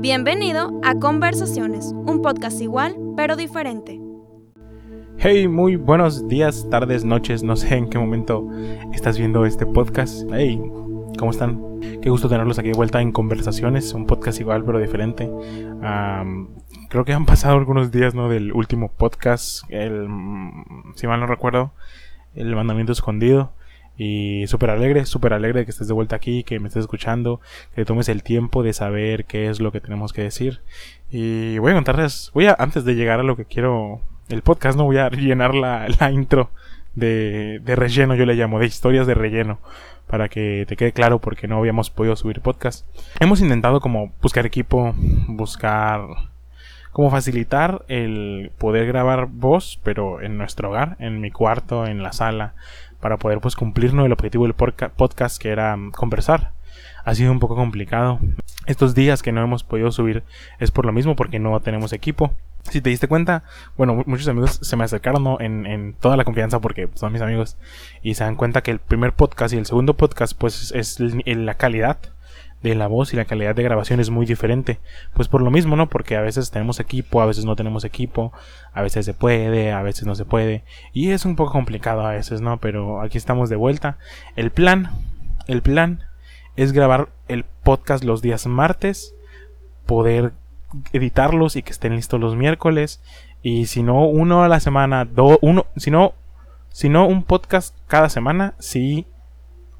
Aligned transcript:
Bienvenido 0.00 0.80
a 0.84 0.94
Conversaciones, 0.94 1.92
un 1.92 2.22
podcast 2.22 2.60
igual 2.60 2.96
pero 3.16 3.34
diferente. 3.34 4.00
Hey, 5.16 5.48
muy 5.48 5.74
buenos 5.74 6.28
días, 6.28 6.68
tardes, 6.70 7.04
noches, 7.04 7.42
no 7.42 7.56
sé 7.56 7.74
en 7.74 7.90
qué 7.90 7.98
momento 7.98 8.48
estás 8.92 9.18
viendo 9.18 9.44
este 9.44 9.66
podcast. 9.66 10.22
Hey, 10.32 10.62
¿cómo 11.18 11.32
están? 11.32 11.80
Qué 12.00 12.10
gusto 12.10 12.28
tenerlos 12.28 12.60
aquí 12.60 12.68
de 12.68 12.76
vuelta 12.76 13.00
en 13.00 13.10
Conversaciones, 13.10 13.92
un 13.92 14.06
podcast 14.06 14.38
igual 14.38 14.64
pero 14.64 14.78
diferente. 14.78 15.28
creo 16.88 17.04
que 17.04 17.12
han 17.12 17.26
pasado 17.26 17.56
algunos 17.56 17.90
días, 17.90 18.14
¿no? 18.14 18.28
Del 18.28 18.52
último 18.52 18.92
podcast, 18.92 19.64
el, 19.68 20.06
si 20.94 21.08
mal 21.08 21.18
no 21.18 21.26
recuerdo, 21.26 21.72
el 22.36 22.54
mandamiento 22.54 22.92
escondido. 22.92 23.50
Y 23.98 24.46
súper 24.46 24.70
alegre, 24.70 25.04
súper 25.06 25.32
alegre 25.32 25.60
de 25.60 25.64
que 25.64 25.72
estés 25.72 25.88
de 25.88 25.94
vuelta 25.94 26.14
aquí, 26.14 26.44
que 26.44 26.60
me 26.60 26.68
estés 26.68 26.82
escuchando, 26.82 27.40
que 27.74 27.84
tomes 27.84 28.08
el 28.08 28.22
tiempo 28.22 28.62
de 28.62 28.72
saber 28.72 29.24
qué 29.24 29.48
es 29.48 29.58
lo 29.58 29.72
que 29.72 29.80
tenemos 29.80 30.12
que 30.12 30.22
decir. 30.22 30.60
Y 31.10 31.58
voy 31.58 31.72
a 31.72 31.74
contarles, 31.74 32.30
voy 32.32 32.46
a, 32.46 32.56
antes 32.58 32.84
de 32.84 32.94
llegar 32.94 33.18
a 33.18 33.24
lo 33.24 33.36
que 33.36 33.44
quiero, 33.44 34.00
el 34.28 34.42
podcast, 34.42 34.78
no 34.78 34.84
voy 34.84 34.98
a 34.98 35.10
llenar 35.10 35.54
la, 35.54 35.88
la 36.00 36.12
intro 36.12 36.50
de, 36.94 37.60
de 37.64 37.76
relleno, 37.76 38.14
yo 38.14 38.24
le 38.24 38.34
llamo, 38.34 38.60
de 38.60 38.66
historias 38.66 39.08
de 39.08 39.14
relleno, 39.14 39.58
para 40.06 40.28
que 40.28 40.64
te 40.68 40.76
quede 40.76 40.92
claro 40.92 41.18
porque 41.18 41.48
no 41.48 41.58
habíamos 41.58 41.90
podido 41.90 42.14
subir 42.14 42.40
podcast. 42.40 42.86
Hemos 43.18 43.40
intentado 43.40 43.80
como 43.80 44.12
buscar 44.22 44.46
equipo, 44.46 44.94
buscar 45.26 46.00
como 46.92 47.10
facilitar 47.10 47.84
el 47.88 48.50
poder 48.58 48.86
grabar 48.86 49.28
voz, 49.30 49.78
pero 49.84 50.20
en 50.20 50.36
nuestro 50.38 50.70
hogar, 50.70 50.96
en 50.98 51.20
mi 51.20 51.30
cuarto, 51.30 51.86
en 51.86 52.02
la 52.02 52.12
sala, 52.12 52.54
para 53.00 53.16
poder 53.16 53.40
pues 53.40 53.56
cumplirnos 53.56 54.06
el 54.06 54.12
objetivo 54.12 54.44
del 54.44 54.54
podcast 54.54 55.40
que 55.40 55.50
era 55.50 55.76
mm, 55.76 55.92
conversar. 55.92 56.52
Ha 57.04 57.14
sido 57.14 57.32
un 57.32 57.40
poco 57.40 57.56
complicado. 57.56 58.18
Estos 58.66 58.94
días 58.94 59.22
que 59.22 59.32
no 59.32 59.42
hemos 59.42 59.64
podido 59.64 59.90
subir 59.92 60.22
es 60.58 60.70
por 60.70 60.84
lo 60.84 60.92
mismo 60.92 61.16
porque 61.16 61.38
no 61.38 61.58
tenemos 61.60 61.92
equipo. 61.92 62.32
Si 62.70 62.82
te 62.82 62.90
diste 62.90 63.08
cuenta, 63.08 63.44
bueno, 63.78 64.02
muchos 64.06 64.28
amigos 64.28 64.58
se 64.60 64.76
me 64.76 64.84
acercaron 64.84 65.38
en, 65.40 65.64
en, 65.64 65.94
toda 65.94 66.16
la 66.16 66.24
confianza 66.24 66.60
porque 66.60 66.88
son 66.94 67.12
mis 67.12 67.22
amigos 67.22 67.56
y 68.02 68.14
se 68.14 68.24
dan 68.24 68.34
cuenta 68.34 68.62
que 68.62 68.70
el 68.70 68.78
primer 68.78 69.14
podcast 69.14 69.54
y 69.54 69.56
el 69.56 69.64
segundo 69.64 69.94
podcast 69.94 70.36
pues 70.36 70.72
es, 70.72 71.00
es 71.00 71.36
la 71.38 71.54
calidad 71.54 71.98
de 72.62 72.74
la 72.74 72.88
voz 72.88 73.12
y 73.12 73.16
la 73.16 73.24
calidad 73.24 73.54
de 73.54 73.62
grabación 73.62 74.00
es 74.00 74.10
muy 74.10 74.26
diferente. 74.26 74.80
Pues 75.14 75.28
por 75.28 75.42
lo 75.42 75.50
mismo, 75.50 75.76
¿no? 75.76 75.88
Porque 75.88 76.16
a 76.16 76.20
veces 76.20 76.50
tenemos 76.50 76.80
equipo, 76.80 77.22
a 77.22 77.26
veces 77.26 77.44
no 77.44 77.56
tenemos 77.56 77.84
equipo, 77.84 78.32
a 78.72 78.82
veces 78.82 79.04
se 79.04 79.14
puede, 79.14 79.72
a 79.72 79.82
veces 79.82 80.06
no 80.06 80.14
se 80.14 80.24
puede. 80.24 80.64
Y 80.92 81.10
es 81.10 81.24
un 81.24 81.36
poco 81.36 81.52
complicado 81.52 82.06
a 82.06 82.12
veces, 82.12 82.40
¿no? 82.40 82.58
Pero 82.58 83.00
aquí 83.00 83.18
estamos 83.18 83.48
de 83.48 83.56
vuelta. 83.56 83.98
El 84.36 84.50
plan, 84.50 84.90
el 85.46 85.62
plan 85.62 86.00
es 86.56 86.72
grabar 86.72 87.08
el 87.28 87.44
podcast 87.44 88.02
los 88.04 88.22
días 88.22 88.46
martes, 88.46 89.14
poder 89.86 90.32
editarlos 90.92 91.56
y 91.56 91.62
que 91.62 91.72
estén 91.72 91.94
listos 91.94 92.20
los 92.20 92.34
miércoles. 92.34 93.00
Y 93.40 93.66
si 93.66 93.84
no, 93.84 94.04
uno 94.06 94.42
a 94.42 94.48
la 94.48 94.58
semana, 94.58 95.04
do, 95.04 95.38
uno, 95.42 95.66
si 95.76 95.92
no, 95.92 96.14
si 96.70 96.88
no 96.88 97.06
un 97.06 97.22
podcast 97.22 97.76
cada 97.86 98.08
semana, 98.08 98.54
sí, 98.58 99.06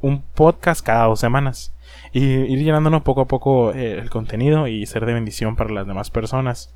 un 0.01 0.23
podcast 0.23 0.87
cada 0.87 1.07
dos 1.07 1.19
semanas 1.19 1.73
y 2.13 2.23
ir 2.23 2.59
llenándonos 2.59 3.03
poco 3.03 3.23
a 3.23 3.27
poco 3.27 3.73
eh, 3.73 3.99
el 3.99 4.11
contenido 4.11 4.67
y 4.67 4.87
ser 4.87 5.07
de 5.07 5.15
bendición 5.15 5.57
para 5.57 5.71
las 5.71 5.87
demás 5.87 6.11
personas. 6.11 6.75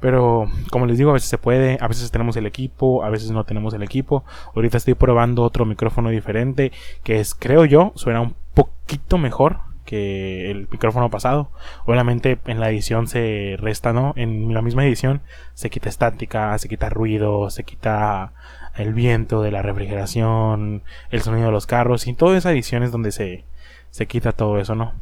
Pero 0.00 0.50
como 0.70 0.86
les 0.86 0.98
digo, 0.98 1.10
a 1.10 1.14
veces 1.14 1.28
se 1.28 1.38
puede, 1.38 1.78
a 1.80 1.86
veces 1.86 2.10
tenemos 2.10 2.36
el 2.36 2.46
equipo, 2.46 3.04
a 3.04 3.10
veces 3.10 3.30
no 3.30 3.44
tenemos 3.44 3.72
el 3.72 3.84
equipo. 3.84 4.24
Ahorita 4.54 4.76
estoy 4.76 4.94
probando 4.94 5.44
otro 5.44 5.64
micrófono 5.64 6.10
diferente 6.10 6.72
que 7.04 7.20
es, 7.20 7.36
creo 7.36 7.64
yo, 7.64 7.92
suena 7.94 8.20
un 8.20 8.34
poquito 8.52 9.16
mejor 9.16 9.60
que 9.84 10.50
el 10.50 10.68
micrófono 10.70 11.08
pasado. 11.08 11.50
Obviamente 11.86 12.38
en 12.46 12.58
la 12.58 12.70
edición 12.70 13.06
se 13.06 13.56
resta, 13.60 13.92
¿no? 13.92 14.12
En 14.16 14.52
la 14.52 14.62
misma 14.62 14.84
edición 14.84 15.22
se 15.54 15.70
quita 15.70 15.88
estática, 15.88 16.58
se 16.58 16.68
quita 16.68 16.88
ruido, 16.88 17.48
se 17.50 17.62
quita 17.62 18.32
el 18.74 18.94
viento 18.94 19.42
de 19.42 19.52
la 19.52 19.62
refrigeración, 19.62 20.82
el 21.10 21.22
sonido 21.22 21.46
de 21.46 21.52
los 21.52 21.66
carros 21.66 22.06
y 22.06 22.14
toda 22.14 22.36
esa 22.36 22.50
edición 22.50 22.82
es 22.82 22.90
donde 22.90 23.12
se, 23.12 23.44
se 23.92 24.06
quita 24.06 24.32
todo 24.32 24.58
eso, 24.58 24.74
¿no? 24.74 24.94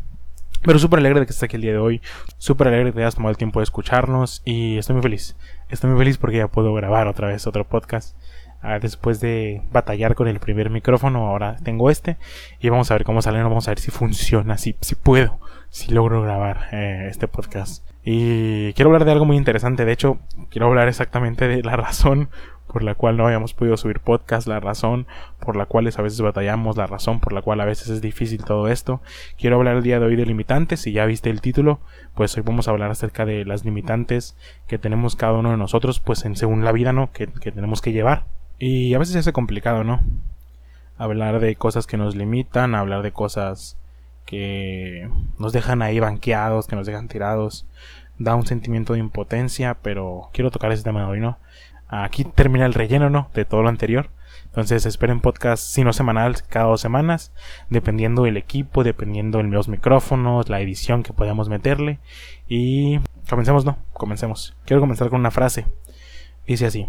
Pero 0.63 0.79
súper 0.79 0.99
alegre 0.99 1.21
de 1.21 1.27
que 1.27 1.31
estés 1.31 1.45
aquí 1.45 1.57
el 1.57 1.63
día 1.63 1.73
de 1.73 1.79
hoy. 1.79 2.03
Súper 2.37 2.69
alegre 2.69 2.87
de 2.87 2.93
que 2.93 2.99
hayas 2.99 3.15
tomado 3.15 3.31
el 3.31 3.39
tiempo 3.39 3.61
de 3.61 3.65
escucharnos. 3.65 4.43
Y 4.45 4.77
estoy 4.77 4.95
muy 4.95 5.03
feliz. 5.03 5.37
Estoy 5.71 5.91
muy 5.91 5.99
feliz 5.99 6.19
porque 6.19 6.37
ya 6.37 6.49
puedo 6.49 6.75
grabar 6.75 7.07
otra 7.07 7.29
vez 7.29 7.47
otro 7.47 7.65
podcast. 7.65 8.15
Ah, 8.61 8.79
después 8.79 9.21
de 9.21 9.63
batallar 9.73 10.15
con 10.15 10.29
el 10.29 10.39
primer 10.39 10.69
micrófono, 10.69 11.29
ahora 11.29 11.57
tengo 11.63 11.89
este. 11.89 12.19
Y 12.61 12.69
vamos 12.69 12.91
a 12.91 12.95
ver 12.95 13.05
cómo 13.05 13.23
sale. 13.23 13.43
Vamos 13.43 13.69
a 13.69 13.71
ver 13.71 13.79
si 13.79 13.91
funciona, 13.91 14.59
si, 14.59 14.77
si 14.83 14.97
puedo, 14.97 15.39
si 15.71 15.93
logro 15.93 16.21
grabar 16.21 16.69
eh, 16.73 17.07
este 17.09 17.27
podcast. 17.27 17.83
Y 18.05 18.73
quiero 18.75 18.91
hablar 18.91 19.07
de 19.07 19.13
algo 19.13 19.25
muy 19.25 19.39
interesante. 19.39 19.87
De 19.87 19.93
hecho, 19.93 20.19
quiero 20.51 20.67
hablar 20.67 20.89
exactamente 20.89 21.49
de 21.49 21.63
la 21.63 21.77
razón 21.77 22.29
por 22.71 22.83
la 22.83 22.95
cual 22.95 23.17
no 23.17 23.27
habíamos 23.27 23.53
podido 23.53 23.77
subir 23.77 24.01
podcast, 24.01 24.47
la 24.47 24.61
razón 24.61 25.07
por 25.41 25.57
la 25.57 25.67
cual 25.67 25.89
a 25.97 26.03
veces 26.03 26.21
batallamos, 26.21 26.77
la 26.77 26.87
razón 26.87 27.21
por 27.21 27.33
la 27.33 27.43
cual 27.43 27.61
a 27.61 27.65
veces 27.65 27.89
es 27.89 28.01
difícil 28.01 28.45
todo 28.45 28.69
esto. 28.69 29.01
Quiero 29.39 29.57
hablar 29.57 29.77
el 29.77 29.83
día 29.83 29.99
de 29.99 30.07
hoy 30.07 30.17
de 30.17 30.27
limitantes, 30.27 30.81
si 30.81 30.93
ya 30.93 31.05
viste 31.07 31.31
el 31.31 31.41
título, 31.41 31.81
pues 32.15 32.37
hoy 32.37 32.43
vamos 32.47 32.69
a 32.69 32.71
hablar 32.71 32.91
acerca 32.91 33.25
de 33.25 33.45
las 33.45 33.65
limitantes 33.65 34.37
que 34.69 34.79
tenemos 34.79 35.17
cada 35.17 35.33
uno 35.33 35.51
de 35.51 35.57
nosotros, 35.57 36.01
pues 36.01 36.25
en 36.25 36.37
según 36.37 36.65
la 36.65 36.73
vida, 36.73 36.93
¿no? 36.93 37.13
Que, 37.13 37.27
que 37.27 37.53
tenemos 37.53 37.81
que 37.81 37.93
llevar. 37.93 38.27
Y 38.59 38.95
a 38.95 38.99
veces 38.99 39.17
hace 39.17 39.33
complicado, 39.33 39.85
¿no? 39.85 40.01
Hablar 40.97 41.41
de 41.41 41.57
cosas 41.57 41.87
que 41.87 41.97
nos 41.97 42.15
limitan, 42.15 42.75
hablar 42.75 43.03
de 43.03 43.13
cosas 43.13 43.79
que 44.27 45.11
nos 45.39 45.53
dejan 45.53 45.83
ahí 45.83 45.99
banqueados, 45.99 46.67
que 46.67 46.77
nos 46.77 46.87
dejan 46.87 47.09
tirados, 47.09 47.67
da 48.21 48.35
un 48.35 48.47
sentimiento 48.47 48.93
de 48.93 48.99
impotencia, 49.01 49.79
pero 49.83 50.29
quiero 50.33 50.51
tocar 50.51 50.71
ese 50.71 50.85
tema 50.85 51.09
hoy, 51.09 51.21
¿no? 51.21 51.39
Aquí 51.93 52.25
termina 52.25 52.67
el 52.67 52.75
relleno, 52.75 53.11
¿no? 53.11 53.31
De 53.35 53.45
todo 53.45 53.63
lo 53.63 53.69
anterior. 53.69 54.11
Entonces 54.45 54.87
esperen 54.87 55.21
podcast, 55.21 55.63
si 55.63 55.83
no 55.83 55.93
semanal, 55.93 56.37
cada 56.49 56.67
dos 56.67 56.81
semanas, 56.81 57.33
dependiendo 57.69 58.23
del 58.23 58.37
equipo, 58.37 58.85
dependiendo 58.85 59.39
de 59.39 59.45
los 59.45 59.69
micrófonos, 59.69 60.49
la 60.49 60.61
edición 60.61 61.03
que 61.03 61.13
podamos 61.13 61.49
meterle. 61.49 61.99
Y 62.49 63.01
comencemos, 63.29 63.65
¿no? 63.65 63.77
Comencemos. 63.93 64.57
Quiero 64.65 64.81
comenzar 64.81 65.09
con 65.09 65.21
una 65.21 65.33
frase. 65.33 65.67
Dice 66.47 66.67
así. 66.67 66.87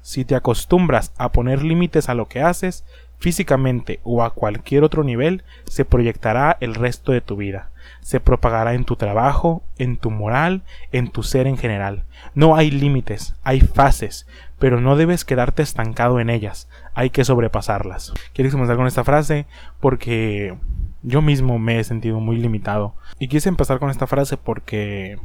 Si 0.00 0.24
te 0.24 0.34
acostumbras 0.34 1.12
a 1.18 1.32
poner 1.32 1.62
límites 1.62 2.08
a 2.08 2.14
lo 2.14 2.28
que 2.28 2.40
haces, 2.40 2.86
físicamente 3.18 4.00
o 4.04 4.22
a 4.22 4.30
cualquier 4.30 4.84
otro 4.84 5.04
nivel, 5.04 5.42
se 5.64 5.84
proyectará 5.84 6.56
el 6.60 6.74
resto 6.74 7.12
de 7.12 7.20
tu 7.20 7.36
vida. 7.36 7.70
Se 8.00 8.20
propagará 8.20 8.74
en 8.74 8.84
tu 8.84 8.96
trabajo, 8.96 9.62
en 9.76 9.96
tu 9.96 10.10
moral, 10.10 10.62
en 10.92 11.10
tu 11.10 11.22
ser 11.22 11.46
en 11.46 11.56
general. 11.56 12.04
No 12.34 12.56
hay 12.56 12.70
límites, 12.70 13.34
hay 13.42 13.60
fases, 13.60 14.26
pero 14.58 14.80
no 14.80 14.96
debes 14.96 15.24
quedarte 15.24 15.62
estancado 15.62 16.20
en 16.20 16.30
ellas, 16.30 16.68
hay 16.94 17.10
que 17.10 17.24
sobrepasarlas. 17.24 18.12
Quiero 18.34 18.50
comenzar 18.50 18.76
con 18.76 18.86
esta 18.86 19.04
frase 19.04 19.46
porque 19.80 20.56
yo 21.02 21.22
mismo 21.22 21.58
me 21.58 21.78
he 21.78 21.84
sentido 21.84 22.20
muy 22.20 22.36
limitado. 22.36 22.94
Y 23.18 23.28
quise 23.28 23.48
empezar 23.48 23.78
con 23.78 23.90
esta 23.90 24.06
frase 24.06 24.36
porque 24.36 25.18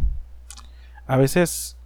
a 1.08 1.18
veces 1.18 1.78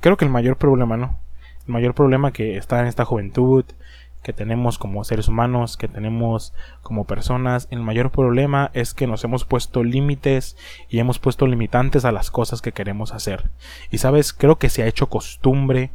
creo 0.00 0.16
que 0.16 0.24
el 0.24 0.30
mayor 0.30 0.56
problema, 0.56 0.96
¿no? 0.96 1.18
El 1.66 1.72
mayor 1.72 1.94
problema 1.94 2.32
que 2.32 2.56
está 2.56 2.80
en 2.80 2.86
esta 2.86 3.04
juventud, 3.04 3.64
que 4.24 4.32
tenemos 4.32 4.78
como 4.78 5.04
seres 5.04 5.28
humanos, 5.28 5.76
que 5.76 5.86
tenemos 5.86 6.52
como 6.82 7.04
personas, 7.04 7.68
el 7.70 7.80
mayor 7.80 8.10
problema 8.10 8.70
es 8.72 8.94
que 8.94 9.06
nos 9.06 9.22
hemos 9.22 9.44
puesto 9.44 9.84
límites 9.84 10.56
y 10.88 10.98
hemos 10.98 11.20
puesto 11.20 11.46
limitantes 11.46 12.04
a 12.04 12.10
las 12.10 12.32
cosas 12.32 12.60
que 12.62 12.72
queremos 12.72 13.12
hacer. 13.12 13.50
Y 13.92 13.98
sabes, 13.98 14.32
creo 14.32 14.56
que 14.56 14.70
se 14.70 14.82
ha 14.82 14.86
hecho 14.86 15.08
costumbre, 15.08 15.92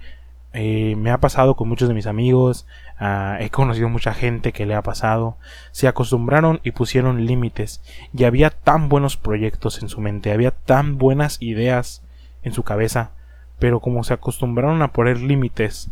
eh, 0.54 0.96
me 0.96 1.12
ha 1.12 1.18
pasado 1.20 1.56
con 1.56 1.68
muchos 1.68 1.88
de 1.90 1.94
mis 1.94 2.08
amigos, 2.08 2.68
ah, 3.00 3.38
he 3.40 3.50
conocido 3.50 3.90
mucha 3.90 4.14
gente 4.14 4.52
que 4.52 4.66
le 4.66 4.76
ha 4.76 4.82
pasado, 4.82 5.38
se 5.72 5.88
acostumbraron 5.88 6.60
y 6.64 6.72
pusieron 6.72 7.26
límites 7.26 7.82
y 8.14 8.24
había 8.24 8.52
tan 8.52 8.90
buenos 8.90 9.18
proyectos 9.18 9.82
en 9.82 9.90
su 9.90 10.02
mente, 10.02 10.32
había 10.32 10.52
tan 10.52 10.98
buenas 10.98 11.42
ideas 11.42 12.04
en 12.44 12.54
su 12.54 12.64
cabeza, 12.64 13.12
pero 13.58 13.80
como 13.80 14.04
se 14.04 14.14
acostumbraron 14.14 14.82
a 14.82 14.92
poner 14.92 15.20
límites 15.20 15.90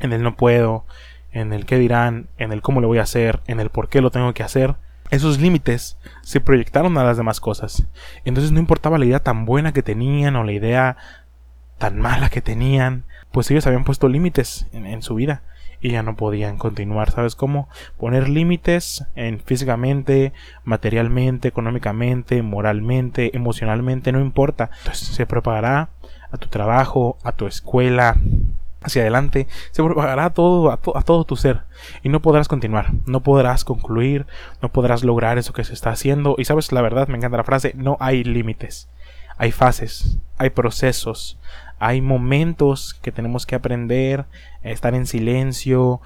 en 0.00 0.12
el 0.12 0.22
no 0.22 0.36
puedo, 0.36 0.84
en 1.36 1.52
el 1.52 1.66
qué 1.66 1.78
dirán, 1.78 2.28
en 2.38 2.50
el 2.50 2.62
cómo 2.62 2.80
lo 2.80 2.88
voy 2.88 2.98
a 2.98 3.02
hacer, 3.02 3.40
en 3.46 3.60
el 3.60 3.68
por 3.68 3.88
qué 3.88 4.00
lo 4.00 4.10
tengo 4.10 4.32
que 4.32 4.42
hacer, 4.42 4.76
esos 5.10 5.38
límites 5.38 5.98
se 6.22 6.40
proyectaron 6.40 6.96
a 6.96 7.04
las 7.04 7.18
demás 7.18 7.40
cosas. 7.40 7.86
Entonces 8.24 8.52
no 8.52 8.58
importaba 8.58 8.98
la 8.98 9.04
idea 9.04 9.22
tan 9.22 9.44
buena 9.44 9.72
que 9.72 9.82
tenían 9.82 10.34
o 10.36 10.44
la 10.44 10.52
idea 10.52 10.96
tan 11.76 11.98
mala 12.00 12.30
que 12.30 12.40
tenían, 12.40 13.04
pues 13.32 13.50
ellos 13.50 13.66
habían 13.66 13.84
puesto 13.84 14.08
límites 14.08 14.66
en, 14.72 15.02
su 15.02 15.14
vida 15.14 15.42
y 15.78 15.90
ya 15.90 16.02
no 16.02 16.16
podían 16.16 16.56
continuar, 16.56 17.10
¿sabes 17.10 17.36
cómo? 17.36 17.68
Poner 17.98 18.30
límites 18.30 19.04
en 19.14 19.40
físicamente, 19.40 20.32
materialmente, 20.64 21.48
económicamente, 21.48 22.40
moralmente, 22.42 23.36
emocionalmente, 23.36 24.10
no 24.10 24.22
importa. 24.22 24.70
Entonces 24.78 25.08
se 25.08 25.26
propagará 25.26 25.90
a 26.30 26.38
tu 26.38 26.48
trabajo, 26.48 27.18
a 27.24 27.32
tu 27.32 27.46
escuela, 27.46 28.16
hacia 28.86 29.02
adelante, 29.02 29.46
se 29.72 29.82
propagará 29.82 30.30
todo, 30.30 30.70
a, 30.70 31.02
todo 31.02 31.24
tu 31.24 31.36
ser 31.36 31.62
y 32.02 32.08
no 32.08 32.22
podrás 32.22 32.48
continuar, 32.48 32.92
no 33.04 33.22
podrás 33.22 33.64
concluir, 33.64 34.26
no 34.62 34.72
podrás 34.72 35.04
lograr 35.04 35.38
eso 35.38 35.52
que 35.52 35.64
se 35.64 35.74
está 35.74 35.90
haciendo. 35.90 36.36
Y 36.38 36.44
sabes, 36.44 36.72
la 36.72 36.82
verdad, 36.82 37.08
me 37.08 37.16
encanta 37.16 37.36
la 37.36 37.44
frase, 37.44 37.72
no 37.76 37.96
hay 38.00 38.24
límites. 38.24 38.88
hay 39.38 39.52
fases, 39.52 40.18
hay 40.38 40.50
procesos, 40.50 41.38
hay 41.78 42.00
momentos 42.00 42.94
que 42.94 43.12
tenemos 43.12 43.44
que 43.44 43.54
aprender, 43.54 44.24
a 44.64 44.70
estar 44.70 44.94
en 44.94 45.06
silencio, 45.06 46.00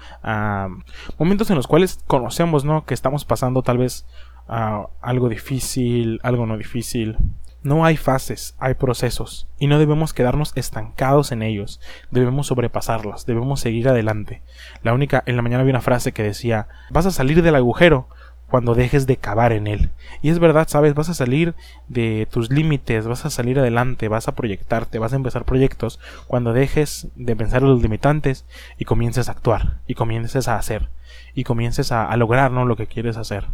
momentos 1.17 1.49
en 1.49 1.55
los 1.55 1.67
cuales 1.67 1.99
conocemos, 2.07 2.65
¿no? 2.65 2.85
Que 2.85 2.93
estamos 2.93 3.23
pasando 3.23 3.61
tal 3.61 3.77
vez 3.77 4.05
algo 4.47 5.29
difícil, 5.29 6.19
algo 6.23 6.45
no 6.45 6.57
difícil. 6.57 7.17
No 7.63 7.85
hay 7.85 7.95
fases, 7.95 8.55
hay 8.57 8.73
procesos, 8.73 9.47
y 9.59 9.67
no 9.67 9.77
debemos 9.77 10.13
quedarnos 10.13 10.51
estancados 10.55 11.31
en 11.31 11.43
ellos, 11.43 11.79
debemos 12.09 12.47
sobrepasarlos, 12.47 13.25
debemos 13.25 13.59
seguir 13.59 13.87
adelante. 13.87 14.41
La 14.81 14.93
única, 14.93 15.23
en 15.27 15.35
la 15.35 15.43
mañana 15.43 15.61
había 15.61 15.73
una 15.73 15.81
frase 15.81 16.11
que 16.11 16.23
decía, 16.23 16.67
vas 16.89 17.05
a 17.05 17.11
salir 17.11 17.43
del 17.43 17.55
agujero, 17.55 18.07
cuando 18.51 18.75
dejes 18.75 19.07
de 19.07 19.15
cavar 19.15 19.53
en 19.53 19.65
él. 19.65 19.89
Y 20.21 20.29
es 20.29 20.37
verdad, 20.37 20.67
sabes, 20.67 20.93
vas 20.93 21.07
a 21.07 21.13
salir 21.13 21.55
de 21.87 22.27
tus 22.29 22.51
límites, 22.51 23.07
vas 23.07 23.25
a 23.25 23.29
salir 23.29 23.57
adelante, 23.57 24.09
vas 24.09 24.27
a 24.27 24.35
proyectarte, 24.35 24.99
vas 24.99 25.13
a 25.13 25.15
empezar 25.15 25.45
proyectos 25.45 25.99
cuando 26.27 26.51
dejes 26.51 27.07
de 27.15 27.35
pensar 27.35 27.61
en 27.61 27.69
los 27.69 27.81
limitantes 27.81 28.45
y 28.77 28.83
comiences 28.83 29.29
a 29.29 29.31
actuar, 29.31 29.77
y 29.87 29.95
comiences 29.95 30.49
a 30.49 30.57
hacer, 30.57 30.89
y 31.33 31.45
comiences 31.45 31.93
a, 31.93 32.15
lograr 32.17 32.51
¿no? 32.51 32.65
lo 32.65 32.75
que 32.75 32.87
quieres 32.87 33.15
hacer. 33.15 33.47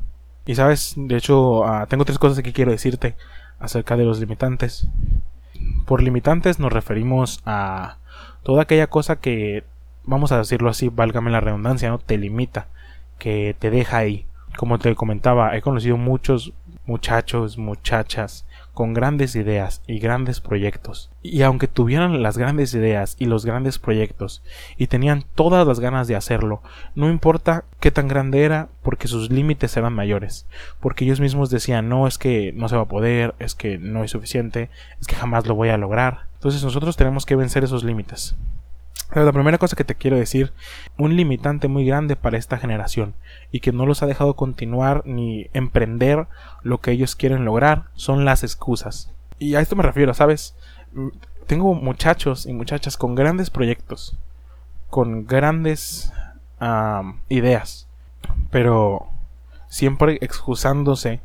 Y 0.47 0.55
sabes, 0.55 0.95
de 0.97 1.15
hecho, 1.15 1.65
ah, 1.65 1.85
tengo 1.87 2.03
tres 2.03 2.17
cosas 2.17 2.41
que 2.41 2.53
quiero 2.53 2.71
decirte 2.71 3.15
acerca 3.59 3.97
de 3.97 4.05
los 4.05 4.19
limitantes. 4.19 4.87
Por 5.85 6.01
limitantes 6.01 6.59
nos 6.59 6.71
referimos 6.71 7.41
a 7.45 7.97
toda 8.43 8.63
aquella 8.63 8.87
cosa 8.87 9.17
que, 9.17 9.63
vamos 10.03 10.31
a 10.31 10.37
decirlo 10.37 10.69
así, 10.69 10.89
válgame 10.89 11.31
la 11.31 11.41
redundancia, 11.41 11.89
¿no? 11.89 11.99
Te 11.99 12.17
limita, 12.17 12.67
que 13.17 13.55
te 13.57 13.69
deja 13.69 13.97
ahí 13.97 14.27
como 14.57 14.79
te 14.79 14.93
comentaba, 14.95 15.55
he 15.55 15.61
conocido 15.61 15.97
muchos 15.97 16.51
muchachos, 16.85 17.57
muchachas 17.57 18.45
con 18.77 18.93
grandes 18.93 19.35
ideas 19.35 19.81
y 19.87 19.97
grandes 19.97 20.39
proyectos. 20.39 21.09
Y 21.23 21.41
aunque 21.41 21.67
tuvieran 21.67 22.21
las 22.21 22.37
grandes 22.37 22.75
ideas 22.75 23.15
y 23.17 23.25
los 23.25 23.43
grandes 23.43 23.79
proyectos 23.79 24.43
y 24.77 24.85
tenían 24.85 25.25
todas 25.33 25.65
las 25.65 25.79
ganas 25.79 26.07
de 26.07 26.15
hacerlo, 26.15 26.61
no 26.93 27.09
importa 27.09 27.65
qué 27.79 27.89
tan 27.89 28.07
grande 28.07 28.43
era 28.43 28.69
porque 28.83 29.07
sus 29.07 29.31
límites 29.31 29.75
eran 29.77 29.93
mayores, 29.93 30.45
porque 30.79 31.05
ellos 31.05 31.19
mismos 31.19 31.49
decían 31.49 31.89
no 31.89 32.05
es 32.05 32.19
que 32.19 32.53
no 32.53 32.69
se 32.69 32.75
va 32.75 32.83
a 32.83 32.87
poder, 32.87 33.33
es 33.39 33.55
que 33.55 33.79
no 33.79 34.03
es 34.03 34.11
suficiente, 34.11 34.69
es 35.01 35.07
que 35.07 35.15
jamás 35.15 35.47
lo 35.47 35.55
voy 35.55 35.69
a 35.69 35.77
lograr. 35.77 36.27
Entonces 36.35 36.63
nosotros 36.63 36.97
tenemos 36.97 37.25
que 37.25 37.35
vencer 37.35 37.63
esos 37.63 37.83
límites. 37.83 38.35
La 39.13 39.31
primera 39.31 39.57
cosa 39.57 39.75
que 39.75 39.85
te 39.85 39.95
quiero 39.95 40.17
decir, 40.17 40.53
un 40.97 41.15
limitante 41.15 41.67
muy 41.67 41.85
grande 41.85 42.15
para 42.15 42.37
esta 42.37 42.57
generación 42.57 43.13
y 43.51 43.61
que 43.61 43.71
no 43.71 43.85
los 43.85 44.03
ha 44.03 44.05
dejado 44.05 44.35
continuar 44.35 45.01
ni 45.05 45.49
emprender 45.53 46.27
lo 46.61 46.81
que 46.81 46.91
ellos 46.91 47.15
quieren 47.15 47.45
lograr 47.45 47.85
son 47.95 48.25
las 48.25 48.43
excusas. 48.43 49.11
Y 49.39 49.55
a 49.55 49.61
esto 49.61 49.75
me 49.75 49.83
refiero, 49.83 50.13
¿sabes? 50.13 50.55
Tengo 51.47 51.73
muchachos 51.73 52.45
y 52.45 52.53
muchachas 52.53 52.97
con 52.97 53.15
grandes 53.15 53.49
proyectos, 53.49 54.17
con 54.89 55.25
grandes 55.25 56.11
ideas, 57.29 57.87
pero 58.51 59.07
siempre 59.69 60.17
excusándose 60.21 61.21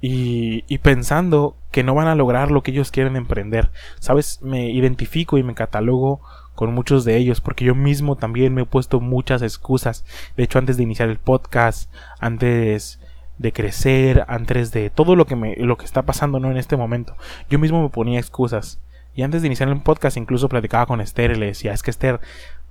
y, 0.00 0.78
pensando 0.78 1.56
que 1.70 1.84
no 1.84 1.94
van 1.94 2.08
a 2.08 2.16
lograr 2.16 2.50
lo 2.50 2.62
que 2.62 2.72
ellos 2.72 2.90
quieren 2.90 3.16
emprender. 3.16 3.70
¿Sabes? 4.00 4.40
Me 4.42 4.70
identifico 4.70 5.38
y 5.38 5.42
me 5.42 5.54
catalogo 5.54 6.20
con 6.54 6.74
muchos 6.74 7.04
de 7.04 7.16
ellos, 7.16 7.40
porque 7.40 7.64
yo 7.64 7.74
mismo 7.74 8.16
también 8.16 8.54
me 8.54 8.62
he 8.62 8.66
puesto 8.66 9.00
muchas 9.00 9.42
excusas. 9.42 10.04
De 10.36 10.44
hecho, 10.44 10.58
antes 10.58 10.76
de 10.76 10.82
iniciar 10.82 11.08
el 11.08 11.18
podcast, 11.18 11.90
antes 12.20 13.00
de 13.38 13.52
crecer, 13.52 14.24
antes 14.28 14.70
de 14.72 14.90
todo 14.90 15.16
lo 15.16 15.26
que 15.26 15.36
me 15.36 15.56
lo 15.56 15.76
que 15.76 15.84
está 15.84 16.02
pasando 16.02 16.38
¿no? 16.38 16.50
en 16.50 16.56
este 16.56 16.76
momento, 16.76 17.16
yo 17.48 17.58
mismo 17.58 17.82
me 17.82 17.88
ponía 17.88 18.18
excusas. 18.18 18.80
Y 19.14 19.22
antes 19.22 19.42
de 19.42 19.48
iniciar 19.48 19.68
el 19.68 19.80
podcast 19.80 20.16
incluso 20.16 20.48
platicaba 20.48 20.86
con 20.86 21.00
Esther 21.00 21.32
y 21.32 21.36
le 21.36 21.46
decía, 21.46 21.72
es 21.72 21.82
que 21.82 21.90
Esther, 21.90 22.20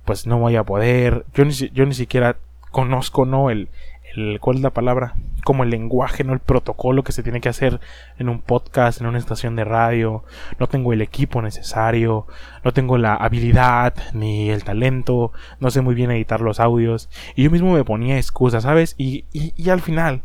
pues 0.04 0.26
no 0.26 0.38
voy 0.38 0.56
a 0.56 0.64
poder, 0.64 1.24
yo 1.34 1.44
ni, 1.44 1.52
yo 1.52 1.86
ni 1.86 1.94
siquiera 1.94 2.36
conozco 2.72 3.24
no 3.24 3.50
el, 3.50 3.68
¿cuál 4.40 4.56
es 4.56 4.62
la 4.62 4.70
palabra? 4.70 5.14
Como 5.44 5.62
el 5.62 5.70
lenguaje, 5.70 6.24
no 6.24 6.32
el 6.32 6.40
protocolo 6.40 7.04
que 7.04 7.12
se 7.12 7.22
tiene 7.22 7.40
que 7.40 7.48
hacer 7.48 7.80
en 8.18 8.28
un 8.28 8.40
podcast, 8.40 9.00
en 9.00 9.06
una 9.06 9.18
estación 9.18 9.54
de 9.54 9.64
radio. 9.64 10.24
No 10.58 10.66
tengo 10.66 10.92
el 10.92 11.02
equipo 11.02 11.42
necesario, 11.42 12.26
no 12.64 12.72
tengo 12.72 12.98
la 12.98 13.14
habilidad 13.14 13.94
ni 14.14 14.50
el 14.50 14.64
talento, 14.64 15.32
no 15.60 15.70
sé 15.70 15.80
muy 15.80 15.94
bien 15.94 16.10
editar 16.10 16.40
los 16.40 16.58
audios. 16.58 17.08
Y 17.36 17.44
yo 17.44 17.50
mismo 17.50 17.72
me 17.72 17.84
ponía 17.84 18.16
excusas, 18.16 18.64
¿sabes? 18.64 18.94
Y, 18.98 19.26
y, 19.32 19.52
y 19.56 19.70
al 19.70 19.80
final, 19.80 20.22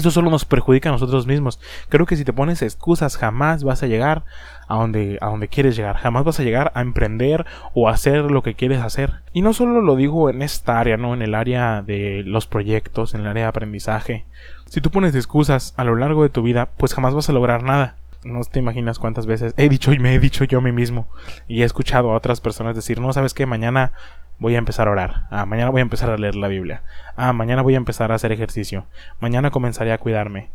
eso 0.00 0.10
solo 0.10 0.30
nos 0.30 0.44
perjudica 0.44 0.88
a 0.88 0.92
nosotros 0.92 1.26
mismos. 1.26 1.60
Creo 1.88 2.06
que 2.06 2.16
si 2.16 2.24
te 2.24 2.32
pones 2.32 2.62
excusas 2.62 3.16
jamás 3.16 3.64
vas 3.64 3.82
a 3.82 3.86
llegar 3.86 4.24
a 4.68 4.76
donde, 4.76 5.18
a 5.20 5.26
donde 5.26 5.48
quieres 5.48 5.76
llegar. 5.76 5.96
Jamás 5.96 6.24
vas 6.24 6.40
a 6.40 6.42
llegar 6.42 6.72
a 6.74 6.80
emprender 6.80 7.46
o 7.74 7.88
a 7.88 7.92
hacer 7.92 8.30
lo 8.30 8.42
que 8.42 8.54
quieres 8.54 8.80
hacer. 8.80 9.14
Y 9.32 9.42
no 9.42 9.52
solo 9.52 9.80
lo 9.80 9.96
digo 9.96 10.30
en 10.30 10.42
esta 10.42 10.78
área, 10.78 10.96
¿no? 10.96 11.14
En 11.14 11.22
el 11.22 11.34
área 11.34 11.82
de 11.82 12.22
los 12.24 12.46
proyectos, 12.46 13.14
en 13.14 13.22
el 13.22 13.28
área 13.28 13.44
de 13.44 13.48
aprendizaje. 13.48 14.24
Si 14.66 14.80
tú 14.80 14.90
pones 14.90 15.14
excusas 15.14 15.74
a 15.76 15.84
lo 15.84 15.96
largo 15.96 16.22
de 16.22 16.28
tu 16.28 16.42
vida, 16.42 16.68
pues 16.76 16.94
jamás 16.94 17.14
vas 17.14 17.28
a 17.28 17.32
lograr 17.32 17.62
nada. 17.62 17.96
No 18.22 18.40
te 18.42 18.58
imaginas 18.58 18.98
cuántas 18.98 19.26
veces 19.26 19.54
he 19.56 19.68
dicho 19.68 19.92
y 19.92 19.98
me 19.98 20.14
he 20.14 20.18
dicho 20.18 20.44
yo 20.44 20.58
a 20.58 20.62
mí 20.62 20.72
mismo. 20.72 21.08
Y 21.48 21.62
he 21.62 21.64
escuchado 21.64 22.12
a 22.12 22.16
otras 22.16 22.40
personas 22.40 22.76
decir, 22.76 23.00
no, 23.00 23.12
sabes 23.12 23.34
que 23.34 23.46
mañana 23.46 23.92
voy 24.40 24.56
a 24.56 24.58
empezar 24.58 24.88
a 24.88 24.90
orar. 24.90 25.26
Ah, 25.30 25.46
mañana 25.46 25.70
voy 25.70 25.80
a 25.80 25.82
empezar 25.82 26.10
a 26.10 26.16
leer 26.16 26.34
la 26.34 26.48
Biblia. 26.48 26.82
Ah, 27.16 27.32
mañana 27.32 27.62
voy 27.62 27.74
a 27.74 27.76
empezar 27.76 28.10
a 28.10 28.16
hacer 28.16 28.32
ejercicio. 28.32 28.86
Mañana 29.20 29.50
comenzaré 29.50 29.92
a 29.92 29.98
cuidarme. 29.98 30.48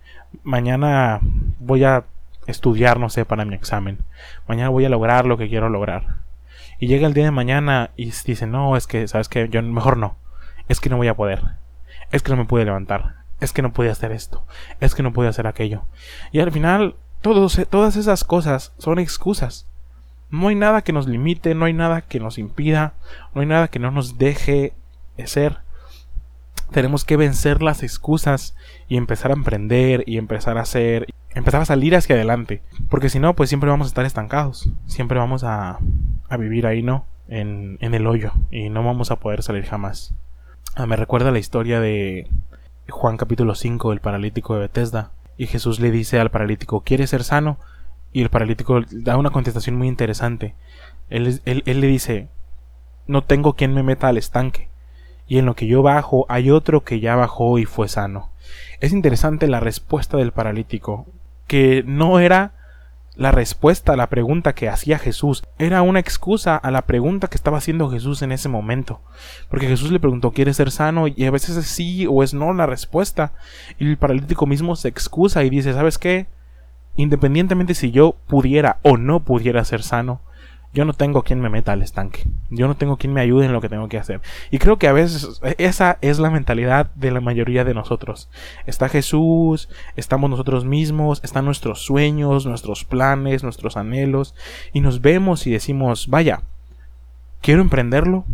Mañana 0.44 1.20
voy 1.60 1.86
a 1.86 2.04
estudiar, 2.48 3.00
no 3.00 3.10
sé, 3.10 3.24
para 3.24 3.46
mi 3.46 3.56
examen. 3.56 4.00
Mañana 4.48 4.70
voy 4.70 4.86
a 4.86 4.90
lograr 4.90 5.26
lo 5.26 5.38
que 5.38 5.48
quiero 5.48 5.70
lograr. 5.70 6.18
Y 6.80 6.88
llega 6.88 7.08
el 7.08 7.14
día 7.14 7.26
de 7.26 7.32
mañana 7.32 7.92
y 7.96 8.06
dice, 8.06 8.48
no, 8.48 8.76
es 8.76 8.88
que, 8.88 9.08
¿sabes 9.08 9.30
que 9.30 9.48
Yo 9.48 9.62
mejor 9.62 9.98
no. 9.98 10.18
Es 10.68 10.80
que 10.82 10.90
no 10.90 10.98
voy 10.98 11.08
a 11.08 11.16
poder. 11.16 11.42
Es 12.12 12.24
que 12.24 12.32
no 12.32 12.38
me 12.38 12.46
pude 12.46 12.66
levantar. 12.66 13.16
Es 13.40 13.54
que 13.54 13.62
no 13.62 13.72
pude 13.72 13.92
hacer 13.92 14.12
esto. 14.12 14.46
Es 14.80 14.96
que 14.96 15.04
no 15.04 15.14
pude 15.14 15.28
hacer 15.28 15.46
aquello. 15.46 15.84
Y 16.32 16.40
al 16.40 16.52
final, 16.52 16.96
todos, 17.22 17.62
todas 17.70 17.96
esas 17.96 18.24
cosas 18.24 18.74
son 18.80 18.98
excusas. 18.98 19.68
No 20.30 20.48
hay 20.48 20.56
nada 20.56 20.82
que 20.82 20.94
nos 20.94 21.08
limite, 21.08 21.56
no 21.56 21.66
hay 21.66 21.74
nada 21.74 22.02
que 22.02 22.20
nos 22.20 22.38
impida, 22.38 22.94
no 23.34 23.42
hay 23.42 23.48
nada 23.48 23.68
que 23.68 23.80
no 23.80 23.92
nos 23.92 24.18
deje 24.18 24.74
ser. 25.26 25.60
Tenemos 26.72 27.06
que 27.06 27.18
vencer 27.18 27.62
las 27.62 27.84
excusas 27.84 28.56
y 28.88 28.98
empezar 28.98 29.32
a 29.32 29.36
emprender 29.36 30.04
y 30.08 30.18
empezar 30.18 30.58
a 30.58 30.62
hacer, 30.62 31.08
empezar 31.34 31.62
a 31.62 31.66
salir 31.66 31.96
hacia 31.96 32.16
adelante. 32.16 32.62
Porque 32.90 33.10
si 33.10 33.20
no, 33.20 33.36
pues 33.36 33.50
siempre 33.50 33.70
vamos 33.70 33.88
a 33.88 33.90
estar 33.90 34.06
estancados. 34.06 34.70
Siempre 34.88 35.20
vamos 35.20 35.44
a, 35.44 35.80
a 36.28 36.38
vivir 36.38 36.66
ahí, 36.66 36.82
¿no? 36.82 37.06
En, 37.28 37.78
en 37.82 37.94
el 37.96 38.06
hoyo 38.06 38.34
y 38.52 38.70
no 38.70 38.84
vamos 38.84 39.12
a 39.12 39.16
poder 39.18 39.42
salir 39.42 39.66
jamás. 39.66 40.14
Ah, 40.76 40.86
me 40.86 40.96
recuerda 40.96 41.32
la 41.32 41.40
historia 41.40 41.80
de 41.80 42.28
Juan 42.90 43.18
capítulo 43.18 43.56
5, 43.56 43.94
el 43.94 44.00
paralítico 44.00 44.56
de 44.56 44.62
Bethesda. 44.62 45.12
Y 45.38 45.48
Jesús 45.48 45.80
le 45.80 45.92
dice 45.92 46.20
al 46.20 46.32
paralítico, 46.32 46.82
¿quieres 46.82 47.10
ser 47.10 47.24
sano? 47.24 47.58
Y 48.16 48.22
el 48.22 48.30
paralítico 48.30 48.80
da 48.92 49.18
una 49.18 49.30
contestación 49.30 49.76
muy 49.76 49.90
interesante. 49.90 50.56
Él, 51.10 51.42
le 51.44 51.88
dice, 51.88 52.30
no 53.08 53.26
tengo 53.26 53.58
quien 53.58 53.74
me 53.74 53.84
meta 53.84 54.08
al 54.08 54.16
estanque. 54.16 54.70
Y 55.28 55.38
en 55.38 55.46
lo 55.46 55.54
que 55.58 55.68
yo 55.68 55.82
bajo 55.82 56.26
hay 56.30 56.50
otro 56.50 56.86
que 56.86 57.02
ya 57.02 57.18
bajó 57.18 57.60
y 57.60 57.66
fue 57.66 57.90
sano. 57.90 58.30
Es 58.80 58.94
interesante 58.94 59.50
la 59.50 59.60
respuesta 59.60 60.16
del 60.16 60.32
paralítico, 60.32 61.06
que 61.46 61.84
no 61.86 62.22
era 62.22 62.54
la 63.18 63.34
respuesta 63.34 63.92
a 63.92 63.98
la 63.98 64.08
pregunta 64.08 64.56
que 64.56 64.70
hacía 64.70 64.98
Jesús, 64.98 65.44
era 65.60 65.82
una 65.82 66.00
excusa 66.00 66.56
a 66.56 66.72
la 66.72 66.84
pregunta 66.84 67.28
que 67.28 67.36
estaba 67.36 67.58
haciendo 67.58 67.90
Jesús 67.90 68.22
en 68.22 68.32
ese 68.32 68.48
momento. 68.48 69.02
Porque 69.50 69.68
Jesús 69.68 69.92
le 69.92 70.00
preguntó, 70.00 70.32
¿quieres 70.32 70.56
ser 70.56 70.72
sano? 70.72 71.10
Y 71.10 71.26
a 71.26 71.32
veces 71.32 71.58
es 71.58 71.66
sí 71.66 72.08
o 72.08 72.24
es 72.24 72.34
no 72.34 72.54
la 72.54 72.66
respuesta. 72.66 73.34
Y 73.78 73.90
el 73.90 73.98
paralítico 73.98 74.46
mismo 74.46 74.78
se 74.78 74.88
excusa 74.88 75.44
y 75.44 75.50
dice, 75.50 75.74
¿sabes 75.74 75.98
qué? 75.98 76.28
Independientemente 76.96 77.74
si 77.74 77.92
yo 77.92 78.16
pudiera 78.28 78.80
o 78.84 78.98
no 78.98 79.22
pudiera 79.22 79.64
ser 79.66 79.84
sano, 79.84 80.22
yo 80.76 80.84
no 80.84 80.92
tengo 80.92 81.24
quien 81.24 81.40
me 81.40 81.50
meta 81.50 81.72
al 81.72 81.82
estanque. 81.82 82.28
Yo 82.50 82.68
no 82.68 82.76
tengo 82.76 82.98
quien 82.98 83.14
me 83.14 83.22
ayude 83.22 83.46
en 83.46 83.54
lo 83.54 83.62
que 83.62 83.70
tengo 83.70 83.88
que 83.88 83.98
hacer. 83.98 84.20
Y 84.52 84.58
creo 84.58 84.78
que 84.78 84.90
a 84.90 84.94
veces 84.94 85.40
esa 85.58 85.98
es 86.02 86.20
la 86.20 86.30
mentalidad 86.30 86.92
de 86.96 87.12
la 87.12 87.22
mayoría 87.22 87.64
de 87.64 87.74
nosotros. 87.74 88.30
Está 88.66 88.90
Jesús, 88.90 89.70
estamos 89.96 90.30
nosotros 90.30 90.66
mismos, 90.66 91.22
están 91.24 91.46
nuestros 91.46 91.82
sueños, 91.82 92.46
nuestros 92.46 92.84
planes, 92.84 93.42
nuestros 93.42 93.78
anhelos, 93.78 94.36
y 94.74 94.82
nos 94.82 95.00
vemos 95.02 95.48
y 95.48 95.52
decimos, 95.52 96.10
vaya, 96.10 96.42
quiero 97.40 97.62
emprenderlo, 97.62 98.26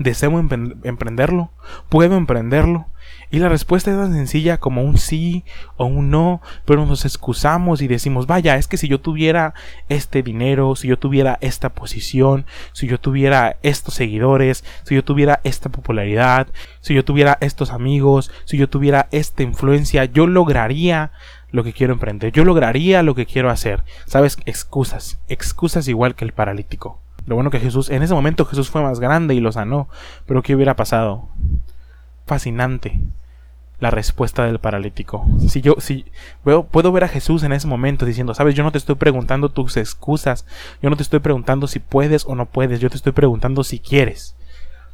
deseo 0.00 0.38
emprenderlo, 0.40 1.50
puedo 1.88 2.16
emprenderlo, 2.16 2.86
y 3.30 3.38
la 3.38 3.48
respuesta 3.48 3.92
es 3.92 3.96
tan 3.96 4.12
sencilla 4.12 4.58
como 4.58 4.82
un 4.82 4.98
sí 4.98 5.44
o 5.76 5.84
un 5.84 6.10
no, 6.10 6.42
pero 6.64 6.84
nos 6.84 7.04
excusamos 7.04 7.80
y 7.80 7.86
decimos, 7.86 8.26
vaya, 8.26 8.56
es 8.56 8.66
que 8.66 8.76
si 8.76 8.88
yo 8.88 9.00
tuviera 9.00 9.54
este 9.88 10.22
dinero, 10.22 10.74
si 10.74 10.88
yo 10.88 10.98
tuviera 10.98 11.38
esta 11.40 11.68
posición, 11.68 12.44
si 12.72 12.88
yo 12.88 12.98
tuviera 12.98 13.56
estos 13.62 13.94
seguidores, 13.94 14.64
si 14.82 14.96
yo 14.96 15.04
tuviera 15.04 15.40
esta 15.44 15.68
popularidad, 15.68 16.48
si 16.80 16.94
yo 16.94 17.04
tuviera 17.04 17.38
estos 17.40 17.70
amigos, 17.70 18.32
si 18.46 18.56
yo 18.56 18.68
tuviera 18.68 19.06
esta 19.12 19.44
influencia, 19.44 20.06
yo 20.06 20.26
lograría 20.26 21.12
lo 21.52 21.62
que 21.62 21.72
quiero 21.72 21.92
emprender. 21.92 22.32
Yo 22.32 22.44
lograría 22.44 23.02
lo 23.02 23.14
que 23.14 23.26
quiero 23.26 23.50
hacer. 23.50 23.84
¿Sabes? 24.06 24.38
Excusas. 24.44 25.20
Excusas 25.28 25.88
igual 25.88 26.14
que 26.14 26.24
el 26.24 26.32
paralítico. 26.32 27.00
Lo 27.30 27.36
bueno 27.36 27.50
que 27.50 27.60
Jesús, 27.60 27.90
en 27.90 28.02
ese 28.02 28.12
momento 28.12 28.44
Jesús 28.44 28.70
fue 28.70 28.82
más 28.82 28.98
grande 28.98 29.36
y 29.36 29.40
lo 29.40 29.52
sanó. 29.52 29.88
Pero 30.26 30.42
¿qué 30.42 30.56
hubiera 30.56 30.74
pasado? 30.74 31.28
Fascinante 32.26 32.98
la 33.78 33.92
respuesta 33.92 34.44
del 34.44 34.58
paralítico. 34.58 35.24
Si 35.46 35.60
yo, 35.60 35.76
si 35.78 36.06
veo, 36.44 36.64
puedo 36.64 36.90
ver 36.90 37.04
a 37.04 37.08
Jesús 37.08 37.44
en 37.44 37.52
ese 37.52 37.68
momento 37.68 38.04
diciendo, 38.04 38.34
sabes, 38.34 38.56
yo 38.56 38.64
no 38.64 38.72
te 38.72 38.78
estoy 38.78 38.96
preguntando 38.96 39.48
tus 39.48 39.76
excusas, 39.76 40.44
yo 40.82 40.90
no 40.90 40.96
te 40.96 41.04
estoy 41.04 41.20
preguntando 41.20 41.68
si 41.68 41.78
puedes 41.78 42.26
o 42.26 42.34
no 42.34 42.46
puedes, 42.46 42.80
yo 42.80 42.90
te 42.90 42.96
estoy 42.96 43.12
preguntando 43.12 43.62
si 43.62 43.78
quieres. 43.78 44.34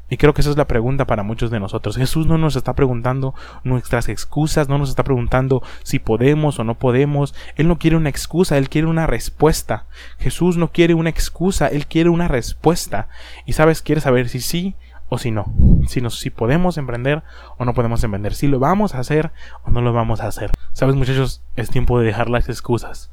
Y 0.08 0.18
creo 0.18 0.34
que 0.34 0.40
esa 0.40 0.50
es 0.50 0.56
la 0.56 0.66
pregunta 0.66 1.04
para 1.04 1.22
muchos 1.22 1.50
de 1.50 1.58
nosotros. 1.58 1.96
Jesús 1.96 2.26
no 2.26 2.38
nos 2.38 2.54
está 2.54 2.74
preguntando 2.74 3.34
nuestras 3.64 4.08
excusas, 4.08 4.68
no 4.68 4.78
nos 4.78 4.88
está 4.88 5.02
preguntando 5.02 5.62
si 5.82 5.98
podemos 5.98 6.58
o 6.58 6.64
no 6.64 6.76
podemos. 6.76 7.34
Él 7.56 7.66
no 7.66 7.78
quiere 7.78 7.96
una 7.96 8.08
excusa, 8.08 8.56
Él 8.56 8.68
quiere 8.68 8.86
una 8.86 9.06
respuesta. 9.06 9.86
Jesús 10.18 10.56
no 10.56 10.68
quiere 10.70 10.94
una 10.94 11.10
excusa, 11.10 11.66
Él 11.66 11.86
quiere 11.86 12.10
una 12.10 12.28
respuesta. 12.28 13.08
Y 13.46 13.54
sabes, 13.54 13.82
quiere 13.82 14.00
saber 14.00 14.28
si 14.28 14.40
sí 14.40 14.76
o 15.08 15.18
si 15.18 15.32
no. 15.32 15.52
Si, 15.88 16.00
nos, 16.00 16.18
si 16.20 16.30
podemos 16.30 16.78
emprender 16.78 17.24
o 17.58 17.64
no 17.64 17.74
podemos 17.74 18.02
emprender. 18.04 18.34
Si 18.34 18.46
lo 18.46 18.60
vamos 18.60 18.94
a 18.94 19.00
hacer 19.00 19.32
o 19.64 19.70
no 19.70 19.80
lo 19.80 19.92
vamos 19.92 20.20
a 20.20 20.28
hacer. 20.28 20.52
Sabes, 20.72 20.94
muchachos, 20.94 21.42
es 21.56 21.70
tiempo 21.70 21.98
de 21.98 22.06
dejar 22.06 22.30
las 22.30 22.48
excusas. 22.48 23.10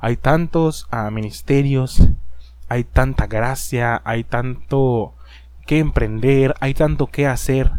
Hay 0.00 0.16
tantos 0.16 0.86
ah, 0.90 1.10
ministerios, 1.10 2.08
hay 2.68 2.84
tanta 2.84 3.26
gracia, 3.26 4.00
hay 4.04 4.22
tanto 4.22 5.15
que 5.66 5.78
emprender, 5.78 6.54
hay 6.60 6.74
tanto 6.74 7.08
que 7.08 7.26
hacer. 7.26 7.72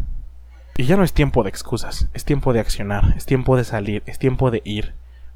Y 0.76 0.84
ya 0.84 0.96
no 0.96 1.02
es 1.02 1.12
tiempo 1.12 1.42
de 1.42 1.48
excusas, 1.48 2.08
es 2.14 2.24
tiempo 2.24 2.52
de 2.52 2.60
accionar, 2.60 3.14
es 3.16 3.26
tiempo 3.26 3.56
de 3.56 3.64
salir, 3.64 4.04
es 4.06 4.20
tiempo 4.20 4.52
de 4.52 4.62
ir, 4.64 4.94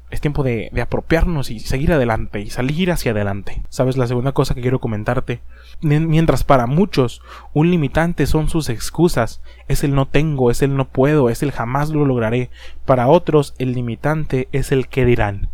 es 0.09 0.21
tiempo 0.21 0.43
de, 0.43 0.71
apropiarnos 0.81 1.49
y 1.49 1.59
seguir 1.59 1.91
adelante 1.91 2.39
y 2.39 2.49
salir 2.49 2.91
hacia 2.91 3.11
adelante. 3.11 3.61
¿Sabes? 3.67 3.97
La 3.97 4.07
segunda 4.07 4.31
cosa 4.31 4.53
que 4.53 4.61
quiero 4.61 4.79
comentarte, 4.79 5.41
mientras 5.81 6.43
para 6.43 6.65
muchos 6.65 7.21
un 7.51 7.71
limitante 7.71 8.25
son 8.25 8.47
sus 8.47 8.69
excusas, 8.69 9.41
es 9.67 9.83
el 9.83 9.95
no 9.95 10.07
tengo, 10.07 10.49
es 10.49 10.61
el 10.61 10.77
no 10.77 10.87
puedo, 10.87 11.29
es 11.29 11.43
el 11.43 11.51
jamás 11.51 11.89
lo 11.89 12.05
lograré, 12.05 12.49
para 12.85 13.07
otros 13.07 13.53
el 13.57 13.73
limitante 13.73 14.47
es 14.51 14.71
el 14.71 14.87
que 14.87 15.03
dirán. 15.03 15.49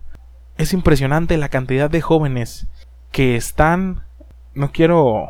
Es 0.57 0.73
impresionante 0.73 1.37
la 1.37 1.49
cantidad 1.49 1.89
de 1.89 2.01
jóvenes 2.01 2.67
que 3.11 3.37
están, 3.37 4.03
no 4.53 4.71
quiero 4.71 5.29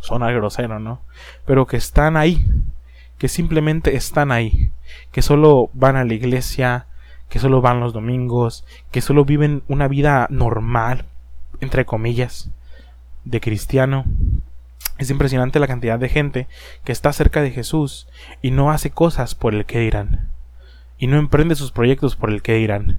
sonar 0.00 0.34
grosero, 0.34 0.78
¿no? 0.78 1.00
Pero 1.46 1.66
que 1.66 1.76
están 1.76 2.16
ahí, 2.16 2.46
que 3.18 3.28
simplemente 3.28 3.96
están 3.96 4.32
ahí, 4.32 4.70
que 5.12 5.22
solo 5.22 5.70
van 5.74 5.96
a 5.96 6.04
la 6.04 6.14
iglesia, 6.14 6.86
que 7.28 7.38
solo 7.38 7.60
van 7.60 7.80
los 7.80 7.92
domingos, 7.92 8.64
que 8.90 9.00
solo 9.00 9.24
viven 9.24 9.62
una 9.68 9.88
vida 9.88 10.26
normal, 10.30 11.04
entre 11.60 11.84
comillas, 11.84 12.50
de 13.24 13.40
cristiano. 13.40 14.04
Es 14.98 15.10
impresionante 15.10 15.60
la 15.60 15.66
cantidad 15.66 15.98
de 15.98 16.08
gente 16.08 16.48
que 16.84 16.92
está 16.92 17.12
cerca 17.12 17.42
de 17.42 17.50
Jesús 17.50 18.08
y 18.42 18.50
no 18.50 18.70
hace 18.70 18.90
cosas 18.90 19.34
por 19.34 19.54
el 19.54 19.66
que 19.66 19.80
dirán, 19.80 20.28
y 20.98 21.06
no 21.06 21.18
emprende 21.18 21.54
sus 21.54 21.72
proyectos 21.72 22.16
por 22.16 22.30
el 22.30 22.42
que 22.42 22.54
dirán. 22.54 22.98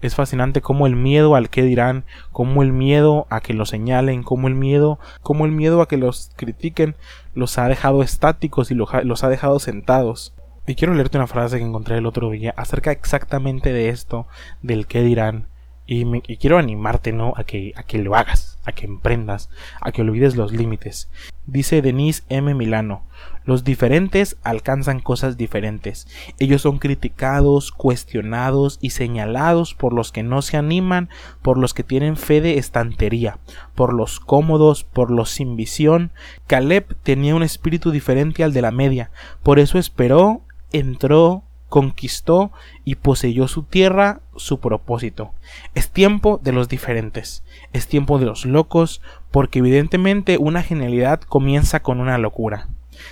Es 0.00 0.14
fascinante 0.14 0.60
cómo 0.60 0.86
el 0.86 0.94
miedo 0.94 1.34
al 1.34 1.50
que 1.50 1.62
dirán, 1.62 2.04
cómo 2.32 2.62
el 2.62 2.72
miedo 2.72 3.26
a 3.30 3.40
que 3.40 3.54
lo 3.54 3.66
señalen, 3.66 4.22
cómo 4.22 4.48
el 4.48 4.54
miedo, 4.54 4.98
cómo 5.22 5.44
el 5.44 5.52
miedo 5.52 5.82
a 5.82 5.88
que 5.88 5.96
los 5.96 6.30
critiquen 6.36 6.94
los 7.34 7.58
ha 7.58 7.68
dejado 7.68 8.02
estáticos 8.02 8.70
y 8.70 8.74
los 8.74 9.24
ha 9.24 9.28
dejado 9.28 9.58
sentados. 9.58 10.34
Y 10.68 10.74
quiero 10.74 10.92
leerte 10.92 11.16
una 11.16 11.26
frase 11.26 11.58
que 11.58 11.64
encontré 11.64 11.96
el 11.96 12.04
otro 12.04 12.30
día 12.30 12.52
acerca 12.56 12.92
exactamente 12.92 13.72
de 13.72 13.88
esto, 13.88 14.26
del 14.60 14.86
qué 14.86 15.02
dirán. 15.02 15.48
Y, 15.86 16.04
quiero 16.36 16.58
animarte, 16.58 17.12
¿no? 17.12 17.32
A 17.36 17.44
que, 17.44 17.72
a 17.74 17.82
que 17.82 17.96
lo 17.96 18.14
hagas, 18.14 18.58
a 18.66 18.72
que 18.72 18.84
emprendas, 18.84 19.48
a 19.80 19.90
que 19.90 20.02
olvides 20.02 20.36
los 20.36 20.52
límites. 20.52 21.08
Dice 21.46 21.80
Denise 21.80 22.24
M. 22.28 22.52
Milano, 22.52 23.04
los 23.48 23.64
diferentes 23.64 24.36
alcanzan 24.42 25.00
cosas 25.00 25.38
diferentes. 25.38 26.06
Ellos 26.38 26.60
son 26.60 26.78
criticados, 26.78 27.72
cuestionados 27.72 28.76
y 28.82 28.90
señalados 28.90 29.72
por 29.72 29.94
los 29.94 30.12
que 30.12 30.22
no 30.22 30.42
se 30.42 30.58
animan, 30.58 31.08
por 31.40 31.56
los 31.56 31.72
que 31.72 31.82
tienen 31.82 32.18
fe 32.18 32.42
de 32.42 32.58
estantería, 32.58 33.38
por 33.74 33.94
los 33.94 34.20
cómodos, 34.20 34.84
por 34.84 35.10
los 35.10 35.30
sin 35.30 35.56
visión. 35.56 36.10
Caleb 36.46 36.94
tenía 37.02 37.34
un 37.34 37.42
espíritu 37.42 37.90
diferente 37.90 38.44
al 38.44 38.52
de 38.52 38.60
la 38.60 38.70
media, 38.70 39.10
por 39.42 39.58
eso 39.58 39.78
esperó 39.78 40.42
entró, 40.70 41.42
conquistó 41.70 42.52
y 42.84 42.96
poseyó 42.96 43.48
su 43.48 43.62
tierra, 43.62 44.20
su 44.36 44.60
propósito. 44.60 45.32
Es 45.74 45.90
tiempo 45.90 46.38
de 46.42 46.52
los 46.52 46.68
diferentes, 46.68 47.44
es 47.72 47.86
tiempo 47.86 48.18
de 48.18 48.26
los 48.26 48.44
locos, 48.44 49.00
porque 49.30 49.60
evidentemente 49.60 50.36
una 50.36 50.62
genialidad 50.62 51.22
comienza 51.22 51.80
con 51.80 51.98
una 51.98 52.18
locura. 52.18 52.68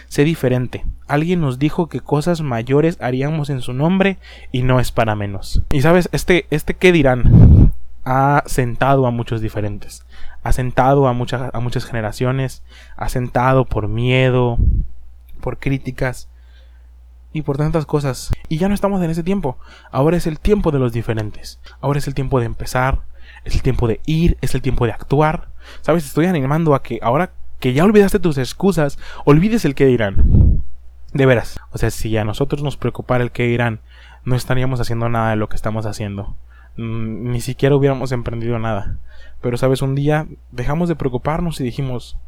Sé 0.09 0.25
diferente. 0.25 0.85
Alguien 1.07 1.41
nos 1.41 1.59
dijo 1.59 1.89
que 1.89 2.01
cosas 2.01 2.41
mayores 2.41 2.99
haríamos 3.01 3.51
en 3.51 3.61
su 3.61 3.73
nombre 3.73 4.19
y 4.53 4.63
no 4.63 4.81
es 4.81 4.93
para 4.93 5.15
menos. 5.15 5.63
Y 5.71 5.83
sabes, 5.83 6.09
este, 6.13 6.47
este 6.51 6.75
qué 6.75 6.93
dirán 6.93 7.73
ha 8.07 8.45
sentado 8.47 9.07
a 9.07 9.11
muchos 9.11 9.41
diferentes. 9.41 10.07
Ha 10.45 10.53
sentado 10.53 11.09
a 11.09 11.13
muchas, 11.13 11.51
a 11.53 11.61
muchas 11.61 11.85
generaciones. 11.85 12.63
Ha 12.97 13.09
sentado 13.09 13.65
por 13.65 13.89
miedo, 13.89 14.59
por 15.41 15.59
críticas 15.59 16.29
y 17.33 17.43
por 17.43 17.57
tantas 17.57 17.85
cosas. 17.85 18.31
Y 18.49 18.59
ya 18.59 18.69
no 18.69 18.75
estamos 18.75 19.03
en 19.03 19.11
ese 19.11 19.25
tiempo. 19.25 19.59
Ahora 19.91 20.17
es 20.17 20.29
el 20.29 20.39
tiempo 20.39 20.71
de 20.71 20.79
los 20.79 20.93
diferentes. 20.93 21.59
Ahora 21.81 21.99
es 21.99 22.07
el 22.07 22.15
tiempo 22.15 22.39
de 22.39 22.47
empezar. 22.47 23.01
Es 23.45 23.57
el 23.57 23.63
tiempo 23.63 23.89
de 23.89 24.01
ir. 24.07 24.39
Es 24.41 24.55
el 24.55 24.63
tiempo 24.63 24.87
de 24.87 24.93
actuar. 24.93 25.49
Sabes, 25.81 26.07
estoy 26.07 26.27
animando 26.27 26.77
a 26.77 26.85
que 26.85 27.01
ahora 27.03 27.33
que 27.61 27.73
ya 27.73 27.85
olvidaste 27.85 28.19
tus 28.19 28.39
excusas, 28.39 28.99
olvides 29.25 29.65
el 29.65 29.75
que 29.75 29.87
dirán. 29.87 30.63
De 31.13 31.27
veras. 31.27 31.61
O 31.71 31.79
sea, 31.79 31.91
si 31.91 32.17
a 32.17 32.25
nosotros 32.25 32.63
nos 32.63 32.77
preocupara 32.77 33.25
el 33.25 33.31
que 33.31 33.47
dirán, 33.47 33.81
no 34.25 34.37
estaríamos 34.37 34.81
haciendo 34.81 35.09
nada 35.09 35.31
de 35.31 35.37
lo 35.37 35.49
que 35.49 35.57
estamos 35.57 35.87
haciendo. 35.87 36.37
Mm, 36.77 37.31
ni 37.31 37.41
siquiera 37.41 37.77
hubiéramos 37.77 38.13
emprendido 38.13 38.59
nada. 38.59 38.99
Pero 39.41 39.57
sabes, 39.57 39.83
un 39.83 39.95
día 39.95 40.27
dejamos 40.51 40.89
de 40.89 40.97
preocuparnos 40.97 41.61
y 41.61 41.65
dijimos, 41.65 42.19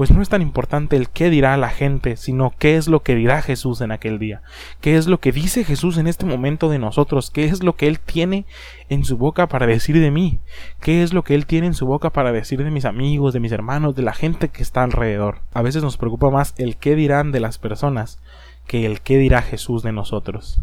pues 0.00 0.10
no 0.12 0.22
es 0.22 0.30
tan 0.30 0.40
importante 0.40 0.96
el 0.96 1.10
qué 1.10 1.28
dirá 1.28 1.58
la 1.58 1.68
gente, 1.68 2.16
sino 2.16 2.54
qué 2.58 2.78
es 2.78 2.88
lo 2.88 3.02
que 3.02 3.14
dirá 3.14 3.42
Jesús 3.42 3.82
en 3.82 3.92
aquel 3.92 4.18
día, 4.18 4.40
qué 4.80 4.96
es 4.96 5.06
lo 5.06 5.20
que 5.20 5.30
dice 5.30 5.62
Jesús 5.62 5.98
en 5.98 6.06
este 6.06 6.24
momento 6.24 6.70
de 6.70 6.78
nosotros, 6.78 7.30
qué 7.30 7.44
es 7.44 7.62
lo 7.62 7.76
que 7.76 7.86
Él 7.86 8.00
tiene 8.00 8.46
en 8.88 9.04
su 9.04 9.18
boca 9.18 9.46
para 9.46 9.66
decir 9.66 10.00
de 10.00 10.10
mí, 10.10 10.38
qué 10.80 11.02
es 11.02 11.12
lo 11.12 11.22
que 11.22 11.34
Él 11.34 11.44
tiene 11.44 11.66
en 11.66 11.74
su 11.74 11.84
boca 11.84 12.08
para 12.08 12.32
decir 12.32 12.64
de 12.64 12.70
mis 12.70 12.86
amigos, 12.86 13.34
de 13.34 13.40
mis 13.40 13.52
hermanos, 13.52 13.94
de 13.94 14.00
la 14.00 14.14
gente 14.14 14.48
que 14.48 14.62
está 14.62 14.84
alrededor. 14.84 15.40
A 15.52 15.60
veces 15.60 15.82
nos 15.82 15.98
preocupa 15.98 16.30
más 16.30 16.54
el 16.56 16.78
qué 16.78 16.96
dirán 16.96 17.30
de 17.30 17.40
las 17.40 17.58
personas 17.58 18.22
que 18.66 18.86
el 18.86 19.02
qué 19.02 19.18
dirá 19.18 19.42
Jesús 19.42 19.82
de 19.82 19.92
nosotros. 19.92 20.62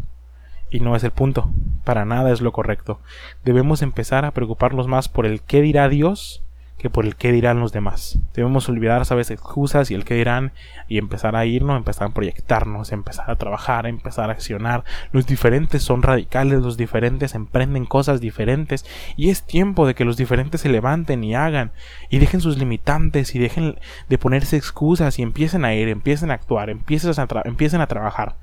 Y 0.68 0.80
no 0.80 0.96
es 0.96 1.04
el 1.04 1.12
punto, 1.12 1.48
para 1.84 2.04
nada 2.04 2.32
es 2.32 2.40
lo 2.40 2.50
correcto. 2.50 2.98
Debemos 3.44 3.82
empezar 3.82 4.24
a 4.24 4.32
preocuparnos 4.32 4.88
más 4.88 5.08
por 5.08 5.26
el 5.26 5.42
qué 5.42 5.62
dirá 5.62 5.88
Dios 5.88 6.42
que 6.78 6.90
por 6.90 7.04
el 7.04 7.16
que 7.16 7.32
dirán 7.32 7.60
los 7.60 7.72
demás. 7.72 8.18
Debemos 8.34 8.68
olvidar, 8.68 9.04
sabes, 9.04 9.30
excusas 9.30 9.90
y 9.90 9.94
el 9.94 10.04
que 10.04 10.14
dirán 10.14 10.52
y 10.86 10.98
empezar 10.98 11.34
a 11.36 11.44
irnos, 11.44 11.76
empezar 11.76 12.08
a 12.08 12.14
proyectarnos, 12.14 12.92
empezar 12.92 13.30
a 13.30 13.36
trabajar, 13.36 13.86
empezar 13.86 14.30
a 14.30 14.32
accionar. 14.32 14.84
Los 15.12 15.26
diferentes 15.26 15.82
son 15.82 16.02
radicales, 16.02 16.62
los 16.62 16.76
diferentes 16.76 17.34
emprenden 17.34 17.84
cosas 17.84 18.20
diferentes 18.20 18.86
y 19.16 19.30
es 19.30 19.42
tiempo 19.42 19.86
de 19.86 19.94
que 19.94 20.04
los 20.04 20.16
diferentes 20.16 20.60
se 20.60 20.68
levanten 20.68 21.24
y 21.24 21.34
hagan 21.34 21.72
y 22.10 22.18
dejen 22.18 22.40
sus 22.40 22.58
limitantes 22.58 23.34
y 23.34 23.38
dejen 23.38 23.78
de 24.08 24.18
ponerse 24.18 24.56
excusas 24.56 25.18
y 25.18 25.22
empiecen 25.22 25.64
a 25.64 25.74
ir, 25.74 25.88
empiecen 25.88 26.30
a 26.30 26.34
actuar, 26.34 26.70
empiecen 26.70 27.80
a 27.80 27.86
trabajar. 27.86 28.36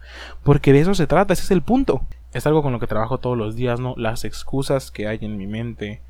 Porque 0.43 0.73
de 0.73 0.81
eso 0.81 0.93
se 0.93 1.07
trata, 1.07 1.33
ese 1.33 1.43
es 1.43 1.51
el 1.51 1.61
punto. 1.61 2.05
Es 2.33 2.45
algo 2.45 2.61
con 2.61 2.73
lo 2.73 2.81
que 2.81 2.87
trabajo 2.87 3.17
todos 3.17 3.37
los 3.37 3.55
días, 3.55 3.79
¿no? 3.79 3.93
Las 3.95 4.25
excusas 4.25 4.91
que 4.91 5.07
hay 5.07 5.19
en 5.21 5.37
mi 5.37 5.47
mente, 5.47 6.01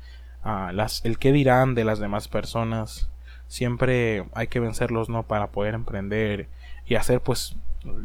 las, 0.72 1.04
el 1.04 1.18
qué 1.18 1.32
dirán 1.32 1.74
de 1.74 1.84
las 1.84 1.98
demás 1.98 2.28
personas. 2.28 3.10
Siempre 3.48 4.24
hay 4.34 4.48
que 4.48 4.60
vencerlos, 4.60 5.08
¿no? 5.08 5.22
Para 5.22 5.48
poder 5.48 5.74
emprender 5.74 6.48
y 6.86 6.94
hacer, 6.96 7.20
pues, 7.20 7.56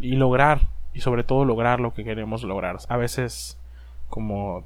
y 0.01 0.15
lograr, 0.15 0.61
y 0.93 1.01
sobre 1.01 1.23
todo 1.23 1.45
lograr 1.45 1.79
lo 1.79 1.93
que 1.93 2.03
queremos 2.03 2.43
lograr. 2.43 2.77
A 2.89 2.97
veces, 2.97 3.57
como, 4.09 4.63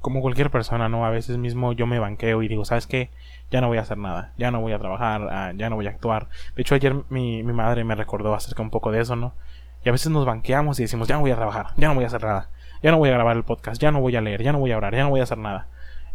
como 0.00 0.20
cualquier 0.20 0.50
persona, 0.50 0.88
¿no? 0.88 1.06
A 1.06 1.10
veces 1.10 1.38
mismo 1.38 1.72
yo 1.72 1.86
me 1.86 1.98
banqueo 1.98 2.42
y 2.42 2.48
digo, 2.48 2.64
¿sabes 2.64 2.86
qué? 2.86 3.10
Ya 3.50 3.60
no 3.60 3.68
voy 3.68 3.78
a 3.78 3.82
hacer 3.82 3.98
nada, 3.98 4.32
ya 4.36 4.50
no 4.50 4.60
voy 4.60 4.72
a 4.72 4.78
trabajar, 4.78 5.28
ah, 5.30 5.52
ya 5.56 5.70
no 5.70 5.76
voy 5.76 5.86
a 5.86 5.90
actuar. 5.90 6.28
De 6.56 6.62
hecho, 6.62 6.74
ayer 6.74 6.94
mi, 7.08 7.42
mi 7.42 7.52
madre 7.52 7.84
me 7.84 7.94
recordó 7.94 8.34
acerca 8.34 8.62
un 8.62 8.70
poco 8.70 8.90
de 8.90 9.00
eso, 9.00 9.16
¿no? 9.16 9.34
Y 9.84 9.88
a 9.88 9.92
veces 9.92 10.10
nos 10.10 10.24
banqueamos 10.24 10.80
y 10.80 10.82
decimos, 10.82 11.08
ya 11.08 11.16
no 11.16 11.20
voy 11.20 11.30
a 11.30 11.36
trabajar, 11.36 11.68
ya 11.76 11.88
no 11.88 11.94
voy 11.94 12.04
a 12.04 12.06
hacer 12.08 12.22
nada, 12.22 12.50
ya 12.82 12.90
no 12.90 12.98
voy 12.98 13.10
a 13.10 13.12
grabar 13.12 13.36
el 13.36 13.44
podcast, 13.44 13.80
ya 13.80 13.90
no 13.90 14.00
voy 14.00 14.16
a 14.16 14.20
leer, 14.20 14.42
ya 14.42 14.52
no 14.52 14.58
voy 14.58 14.72
a 14.72 14.76
orar, 14.76 14.94
ya 14.94 15.04
no 15.04 15.10
voy 15.10 15.20
a 15.20 15.24
hacer 15.24 15.38
nada. 15.38 15.68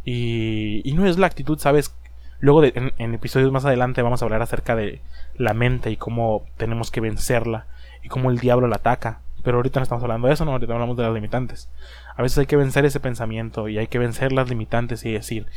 Y, 0.05 0.91
no 0.95 1.05
es 1.05 1.17
la 1.17 1.27
actitud, 1.27 1.59
¿sabes? 1.59 1.95
Luego 2.39 2.63
en, 2.63 3.13
episodios 3.13 3.51
más 3.51 3.65
adelante 3.65 4.01
vamos 4.01 4.21
a 4.21 4.25
hablar 4.25 4.41
acerca 4.41 4.75
de 4.75 5.01
la 5.35 5.53
mente 5.53 5.91
y 5.91 5.97
cómo 5.97 6.45
tenemos 6.57 6.89
que 6.89 7.01
vencerla 7.01 7.67
y 8.01 8.07
cómo 8.07 8.31
el 8.31 8.39
diablo 8.39 8.67
la 8.67 8.77
ataca. 8.77 9.19
Pero 9.43 9.57
ahorita 9.57 9.79
no 9.79 9.83
estamos 9.83 10.03
hablando 10.03 10.27
de 10.27 10.33
eso, 10.33 10.45
no, 10.45 10.51
ahorita 10.51 10.73
hablamos 10.73 10.97
de 10.97 11.03
las 11.03 11.13
limitantes. 11.13 11.69
A 12.15 12.21
veces 12.21 12.37
hay 12.39 12.45
que 12.45 12.57
vencer 12.57 12.85
ese 12.85 12.99
pensamiento 12.99 13.69
y 13.69 13.77
hay 13.77 13.87
que 13.87 13.99
vencer 13.99 14.31
las 14.31 14.49
limitantes 14.49 15.05
y 15.05 15.13
decir, 15.13 15.47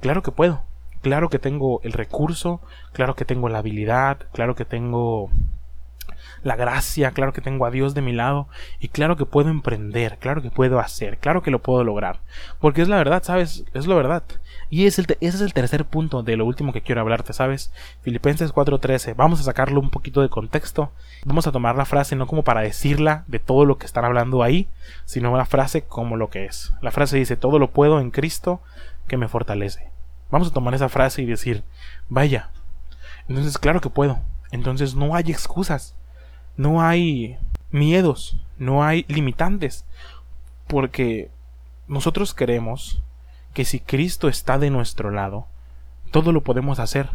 claro 0.00 0.22
que 0.22 0.30
puedo, 0.30 0.62
claro 1.02 1.28
que 1.28 1.38
tengo 1.38 1.80
el 1.82 1.92
recurso, 1.92 2.60
claro 2.92 3.14
que 3.14 3.24
tengo 3.24 3.48
la 3.48 3.58
habilidad, 3.58 4.18
claro 4.32 4.54
que 4.54 4.64
tengo 4.64 5.30
la 6.42 6.56
gracia, 6.56 7.10
claro 7.10 7.32
que 7.32 7.40
tengo 7.40 7.66
a 7.66 7.70
Dios 7.70 7.94
de 7.94 8.02
mi 8.02 8.12
lado 8.12 8.48
y 8.78 8.88
claro 8.88 9.16
que 9.16 9.26
puedo 9.26 9.50
emprender, 9.50 10.18
claro 10.18 10.42
que 10.42 10.50
puedo 10.50 10.78
hacer, 10.78 11.18
claro 11.18 11.42
que 11.42 11.50
lo 11.50 11.62
puedo 11.62 11.84
lograr. 11.84 12.20
Porque 12.60 12.82
es 12.82 12.88
la 12.88 12.96
verdad, 12.96 13.22
¿sabes? 13.22 13.64
Es 13.74 13.86
la 13.86 13.94
verdad. 13.94 14.22
Y 14.68 14.86
es 14.86 14.98
ese 14.98 15.16
es 15.20 15.40
el 15.40 15.52
tercer 15.52 15.84
punto 15.84 16.22
de 16.22 16.36
lo 16.36 16.44
último 16.44 16.72
que 16.72 16.82
quiero 16.82 17.00
hablarte, 17.00 17.32
¿sabes? 17.32 17.72
Filipenses 18.02 18.52
4:13. 18.52 19.14
Vamos 19.14 19.40
a 19.40 19.44
sacarlo 19.44 19.80
un 19.80 19.90
poquito 19.90 20.22
de 20.22 20.28
contexto. 20.28 20.92
Vamos 21.24 21.46
a 21.46 21.52
tomar 21.52 21.76
la 21.76 21.84
frase 21.84 22.16
no 22.16 22.26
como 22.26 22.42
para 22.42 22.62
decirla 22.62 23.24
de 23.26 23.38
todo 23.38 23.64
lo 23.64 23.78
que 23.78 23.86
están 23.86 24.04
hablando 24.04 24.42
ahí, 24.42 24.68
sino 25.04 25.36
la 25.36 25.46
frase 25.46 25.82
como 25.82 26.16
lo 26.16 26.30
que 26.30 26.44
es. 26.46 26.72
La 26.80 26.90
frase 26.90 27.16
dice, 27.16 27.36
todo 27.36 27.58
lo 27.58 27.70
puedo 27.70 28.00
en 28.00 28.10
Cristo 28.10 28.60
que 29.06 29.16
me 29.16 29.28
fortalece. 29.28 29.90
Vamos 30.30 30.48
a 30.48 30.52
tomar 30.52 30.74
esa 30.74 30.88
frase 30.88 31.22
y 31.22 31.26
decir, 31.26 31.62
vaya. 32.08 32.50
Entonces, 33.28 33.58
claro 33.58 33.80
que 33.80 33.90
puedo. 33.90 34.18
Entonces 34.50 34.94
no 34.94 35.14
hay 35.14 35.30
excusas 35.30 35.96
no 36.56 36.82
hay 36.82 37.38
miedos, 37.70 38.38
no 38.58 38.84
hay 38.84 39.04
limitantes, 39.08 39.84
porque 40.66 41.30
nosotros 41.88 42.34
creemos 42.34 43.02
que 43.52 43.64
si 43.64 43.80
Cristo 43.80 44.28
está 44.28 44.58
de 44.58 44.70
nuestro 44.70 45.10
lado, 45.10 45.46
todo 46.10 46.32
lo 46.32 46.42
podemos 46.42 46.78
hacer, 46.78 47.10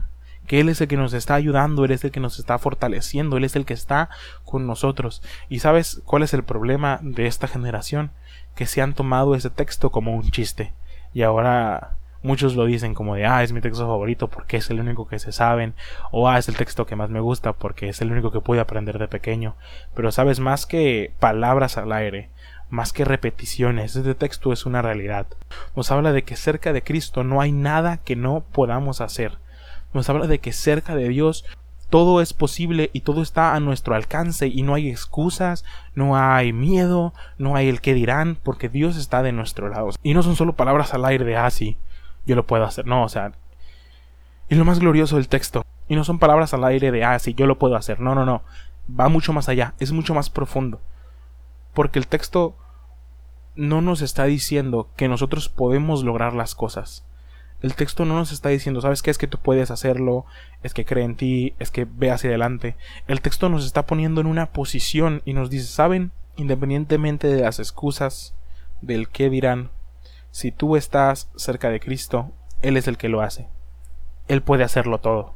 que 0.48 0.60
Él 0.60 0.70
es 0.70 0.82
el 0.82 0.88
que 0.88 0.98
nos 0.98 1.14
está 1.14 1.36
ayudando, 1.36 1.86
Él 1.86 1.92
es 1.92 2.04
el 2.04 2.12
que 2.12 2.20
nos 2.20 2.40
está 2.40 2.58
fortaleciendo, 2.58 3.38
Él 3.38 3.44
es 3.44 3.56
el 3.56 3.66
que 3.66 3.74
está 3.74 4.10
con 4.44 4.68
nosotros. 4.68 5.22
¿Y 5.50 5.60
sabes 5.60 6.02
cuál 6.06 6.24
es 6.24 6.34
el 6.34 6.44
problema 6.44 7.00
de 7.02 7.28
esta 7.28 7.48
generación? 7.48 8.12
Que 8.56 8.66
se 8.66 8.82
han 8.82 8.94
tomado 8.94 9.36
ese 9.36 9.50
texto 9.50 9.92
como 9.92 10.16
un 10.16 10.30
chiste 10.32 10.74
y 11.14 11.24
ahora 11.24 11.98
Muchos 12.24 12.56
lo 12.56 12.66
dicen 12.66 12.94
como 12.94 13.16
de, 13.16 13.26
ah, 13.26 13.44
es 13.44 13.52
mi 13.52 13.62
texto 13.62 13.88
favorito 13.88 14.28
porque 14.28 14.58
es 14.58 14.70
el 14.70 14.80
único 14.80 15.08
que 15.08 15.20
se 15.20 15.32
saben, 15.32 15.74
o 16.12 16.30
ah, 16.30 16.38
es 16.38 16.48
el 16.48 16.56
texto 16.56 16.86
que 16.86 16.96
más 16.96 17.10
me 17.10 17.20
gusta 17.20 17.54
porque 17.54 17.90
es 17.90 18.02
el 18.02 18.12
único 18.12 18.32
que 18.32 18.42
pude 18.42 18.60
aprender 18.60 19.00
de 19.00 19.08
pequeño. 19.08 19.56
Pero 19.96 20.12
sabes, 20.12 20.40
más 20.40 20.66
que 20.66 21.14
palabras 21.20 21.78
al 21.78 21.92
aire, 21.92 22.30
más 22.70 22.94
que 22.94 23.06
repeticiones, 23.06 23.96
este 23.96 24.16
texto 24.16 24.54
es 24.54 24.66
una 24.66 24.82
realidad. 24.82 25.28
Nos 25.76 25.92
habla 25.92 26.12
de 26.14 26.24
que 26.24 26.36
cerca 26.36 26.74
de 26.74 26.84
Cristo 26.84 27.24
no 27.24 27.42
hay 27.42 27.52
nada 27.52 27.98
que 27.98 28.16
no 28.16 28.44
podamos 28.52 29.02
hacer. 29.02 29.40
Nos 29.94 30.10
habla 30.10 30.28
de 30.28 30.40
que 30.40 30.54
cerca 30.54 30.96
de 30.96 31.10
Dios 31.10 31.44
todo 31.92 32.22
es 32.22 32.32
posible 32.34 32.90
y 32.94 33.02
todo 33.02 33.22
está 33.22 33.54
a 33.54 33.60
nuestro 33.60 33.96
alcance 33.96 34.48
y 34.48 34.62
no 34.64 34.76
hay 34.76 34.90
excusas, 34.90 35.66
no 35.94 36.16
hay 36.18 36.54
miedo, 36.54 37.14
no 37.38 37.58
hay 37.58 37.68
el 37.68 37.82
que 37.82 37.94
dirán, 37.94 38.38
porque 38.42 38.70
Dios 38.70 38.96
está 38.96 39.22
de 39.22 39.34
nuestro 39.34 39.68
lado. 39.68 39.90
Y 40.02 40.14
no 40.14 40.24
son 40.24 40.38
solo 40.38 40.54
palabras 40.54 40.94
al 40.94 41.04
aire 41.04 41.26
de 41.26 41.36
así. 41.36 41.76
Ah, 41.76 41.91
yo 42.26 42.36
lo 42.36 42.46
puedo 42.46 42.64
hacer. 42.64 42.86
No, 42.86 43.04
o 43.04 43.10
sea. 43.10 43.34
Y 44.50 44.56
lo 44.56 44.66
más 44.66 44.80
glorioso 44.80 45.16
del 45.16 45.28
texto. 45.28 45.66
Y 45.88 45.96
no 45.96 46.04
son 46.04 46.20
palabras 46.20 46.54
al 46.54 46.64
aire 46.64 46.92
de, 46.92 47.04
ah, 47.04 47.18
sí, 47.20 47.34
yo 47.34 47.46
lo 47.46 47.58
puedo 47.58 47.76
hacer. 47.76 48.00
No, 48.00 48.16
no, 48.16 48.26
no. 48.26 48.44
Va 49.00 49.10
mucho 49.10 49.34
más 49.34 49.50
allá. 49.50 49.74
Es 49.80 49.92
mucho 49.92 50.14
más 50.14 50.30
profundo. 50.30 50.82
Porque 51.74 52.00
el 52.00 52.08
texto 52.08 52.56
no 53.56 53.82
nos 53.82 54.02
está 54.02 54.26
diciendo 54.26 54.90
que 54.96 55.08
nosotros 55.08 55.50
podemos 55.50 56.04
lograr 56.04 56.34
las 56.34 56.56
cosas. 56.56 57.06
El 57.62 57.76
texto 57.76 58.06
no 58.06 58.16
nos 58.16 58.32
está 58.32 58.50
diciendo, 58.50 58.82
¿sabes 58.82 59.04
qué? 59.04 59.12
Es 59.12 59.20
que 59.20 59.28
tú 59.28 59.38
puedes 59.38 59.70
hacerlo, 59.70 60.26
es 60.64 60.74
que 60.74 60.84
cree 60.84 61.04
en 61.04 61.16
ti, 61.16 61.54
es 61.60 61.70
que 61.70 61.86
ve 61.86 62.10
hacia 62.10 62.30
adelante. 62.30 62.76
El 63.08 63.22
texto 63.22 63.50
nos 63.50 63.66
está 63.66 63.86
poniendo 63.86 64.20
en 64.20 64.28
una 64.28 64.48
posición 64.48 65.22
y 65.26 65.34
nos 65.34 65.50
dice, 65.52 65.68
¿saben? 65.68 66.12
Independientemente 66.38 67.28
de 67.28 67.44
las 67.44 67.60
excusas, 67.60 68.34
del 68.82 69.10
qué 69.10 69.30
dirán, 69.30 69.70
si 70.32 70.52
tú 70.52 70.78
estás 70.78 71.30
cerca 71.36 71.70
de 71.70 71.82
Cristo, 71.82 72.32
Él 72.62 72.78
es 72.78 72.88
el 72.88 72.98
que 72.98 73.10
lo 73.10 73.22
hace. 73.22 73.48
Él 74.28 74.42
puede 74.42 74.64
hacerlo 74.64 75.00
todo. 75.00 75.36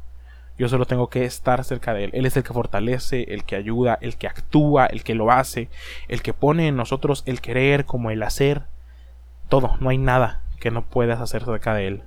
Yo 0.58 0.70
solo 0.70 0.86
tengo 0.86 1.10
que 1.10 1.26
estar 1.26 1.62
cerca 1.64 1.92
de 1.92 2.04
Él. 2.04 2.10
Él 2.14 2.24
es 2.24 2.34
el 2.36 2.42
que 2.42 2.54
fortalece, 2.54 3.34
el 3.34 3.44
que 3.44 3.56
ayuda, 3.56 3.98
el 4.00 4.16
que 4.16 4.26
actúa, 4.26 4.86
el 4.86 5.04
que 5.04 5.14
lo 5.14 5.30
hace, 5.30 5.68
el 6.08 6.22
que 6.22 6.32
pone 6.32 6.66
en 6.66 6.76
nosotros 6.76 7.22
el 7.26 7.42
querer 7.42 7.84
como 7.84 8.10
el 8.10 8.22
hacer. 8.22 8.62
Todo, 9.50 9.76
no 9.80 9.90
hay 9.90 9.98
nada 9.98 10.42
que 10.60 10.70
no 10.70 10.82
puedas 10.82 11.20
hacer 11.20 11.44
cerca 11.44 11.74
de 11.74 11.88
Él. 11.88 12.02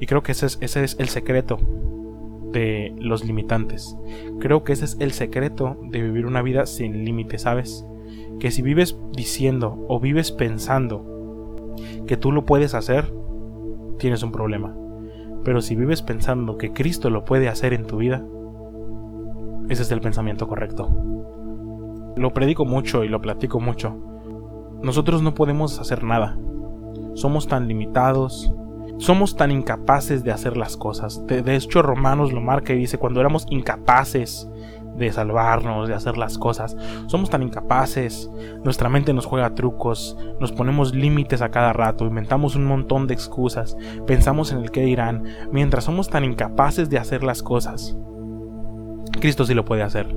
Y 0.00 0.06
creo 0.06 0.24
que 0.24 0.32
ese 0.32 0.46
es, 0.46 0.58
ese 0.60 0.82
es 0.82 0.96
el 0.98 1.08
secreto 1.08 1.60
de 2.50 2.92
los 2.98 3.24
limitantes. 3.24 3.96
Creo 4.40 4.64
que 4.64 4.72
ese 4.72 4.86
es 4.86 4.96
el 4.98 5.12
secreto 5.12 5.78
de 5.84 6.02
vivir 6.02 6.26
una 6.26 6.42
vida 6.42 6.66
sin 6.66 7.04
límites, 7.04 7.42
¿sabes? 7.42 7.84
Que 8.40 8.50
si 8.50 8.60
vives 8.62 8.96
diciendo 9.12 9.84
o 9.88 10.00
vives 10.00 10.32
pensando 10.32 11.17
que 12.06 12.16
tú 12.16 12.32
lo 12.32 12.44
puedes 12.44 12.74
hacer, 12.74 13.12
tienes 13.98 14.22
un 14.22 14.32
problema. 14.32 14.74
Pero 15.44 15.60
si 15.60 15.76
vives 15.76 16.02
pensando 16.02 16.58
que 16.58 16.72
Cristo 16.72 17.10
lo 17.10 17.24
puede 17.24 17.48
hacer 17.48 17.72
en 17.72 17.86
tu 17.86 17.98
vida, 17.98 18.24
ese 19.68 19.82
es 19.82 19.90
el 19.90 20.00
pensamiento 20.00 20.48
correcto. 20.48 20.88
Lo 22.16 22.32
predico 22.32 22.64
mucho 22.64 23.04
y 23.04 23.08
lo 23.08 23.20
platico 23.20 23.60
mucho. 23.60 23.96
Nosotros 24.82 25.22
no 25.22 25.34
podemos 25.34 25.78
hacer 25.78 26.02
nada. 26.04 26.38
Somos 27.14 27.48
tan 27.48 27.68
limitados, 27.68 28.52
somos 28.98 29.36
tan 29.36 29.50
incapaces 29.50 30.24
de 30.24 30.32
hacer 30.32 30.56
las 30.56 30.76
cosas. 30.76 31.24
De, 31.26 31.54
hecho, 31.54 31.82
Romanos 31.82 32.32
lo 32.32 32.40
marca 32.40 32.72
y 32.72 32.78
dice, 32.78 32.98
cuando 32.98 33.20
éramos 33.20 33.46
incapaces 33.50 34.48
de 34.98 35.12
salvarnos, 35.12 35.88
de 35.88 35.94
hacer 35.94 36.18
las 36.18 36.38
cosas. 36.38 36.76
Somos 37.06 37.30
tan 37.30 37.42
incapaces, 37.42 38.30
nuestra 38.64 38.88
mente 38.88 39.12
nos 39.12 39.26
juega 39.26 39.54
trucos, 39.54 40.16
nos 40.40 40.52
ponemos 40.52 40.94
límites 40.94 41.42
a 41.42 41.50
cada 41.50 41.72
rato, 41.72 42.06
inventamos 42.06 42.56
un 42.56 42.64
montón 42.64 43.06
de 43.06 43.14
excusas, 43.14 43.76
pensamos 44.06 44.52
en 44.52 44.58
el 44.58 44.70
que 44.70 44.82
dirán, 44.82 45.24
mientras 45.52 45.84
somos 45.84 46.08
tan 46.08 46.24
incapaces 46.24 46.90
de 46.90 46.98
hacer 46.98 47.22
las 47.22 47.42
cosas. 47.42 47.96
Cristo 49.20 49.44
sí 49.44 49.54
lo 49.54 49.64
puede 49.64 49.82
hacer. 49.82 50.14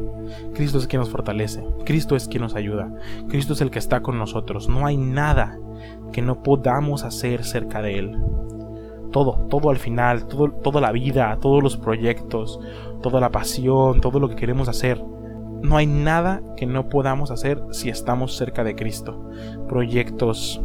Cristo 0.54 0.78
es 0.78 0.88
quien 0.88 1.00
nos 1.00 1.10
fortalece. 1.10 1.64
Cristo 1.86 2.16
es 2.16 2.28
quien 2.28 2.44
nos 2.44 2.56
ayuda. 2.56 2.94
Cristo 3.30 3.54
es 3.54 3.62
el 3.62 3.72
que 3.72 3.80
está 3.80 4.02
con 4.02 4.20
nosotros. 4.20 4.70
No 4.70 4.86
hay 4.86 4.98
nada 4.98 5.58
que 6.12 6.22
no 6.22 6.44
podamos 6.44 7.04
hacer 7.04 7.44
cerca 7.44 7.82
de 7.82 7.98
Él 7.98 8.18
todo, 9.12 9.46
todo 9.50 9.70
al 9.70 9.78
final, 9.78 10.28
todo, 10.28 10.52
toda 10.52 10.82
la 10.82 10.92
vida, 10.92 11.38
todos 11.42 11.62
los 11.62 11.78
proyectos, 11.78 12.60
toda 13.02 13.20
la 13.20 13.30
pasión, 13.30 14.02
todo 14.02 14.20
lo 14.20 14.30
que 14.30 14.36
queremos 14.36 14.68
hacer. 14.70 15.04
No 15.62 15.78
hay 15.78 15.86
nada 15.86 16.42
que 16.58 16.66
no 16.66 16.90
podamos 16.90 17.30
hacer 17.30 17.62
si 17.72 17.90
estamos 17.90 18.36
cerca 18.36 18.64
de 18.64 18.76
Cristo. 18.76 19.30
Proyectos, 19.68 20.62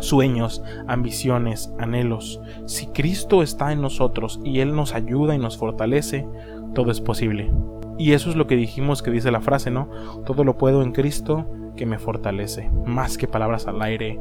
sueños, 0.00 0.62
ambiciones, 0.86 1.72
anhelos. 1.78 2.40
Si 2.66 2.86
Cristo 2.86 3.42
está 3.42 3.72
en 3.72 3.82
nosotros 3.82 4.40
y 4.44 4.60
Él 4.60 4.74
nos 4.74 4.94
ayuda 4.94 5.34
y 5.34 5.38
nos 5.38 5.58
fortalece, 5.58 6.26
todo 6.74 6.90
es 6.90 7.00
posible. 7.00 7.52
Y 7.98 8.12
eso 8.12 8.30
es 8.30 8.36
lo 8.36 8.46
que 8.46 8.56
dijimos 8.56 9.02
que 9.02 9.10
dice 9.10 9.30
la 9.30 9.40
frase, 9.40 9.70
¿no? 9.70 9.88
Todo 10.24 10.44
lo 10.44 10.56
puedo 10.56 10.82
en 10.82 10.92
Cristo 10.92 11.46
que 11.76 11.86
me 11.86 11.98
fortalece. 11.98 12.70
Más 12.86 13.18
que 13.18 13.28
palabras 13.28 13.66
al 13.66 13.80
aire, 13.82 14.18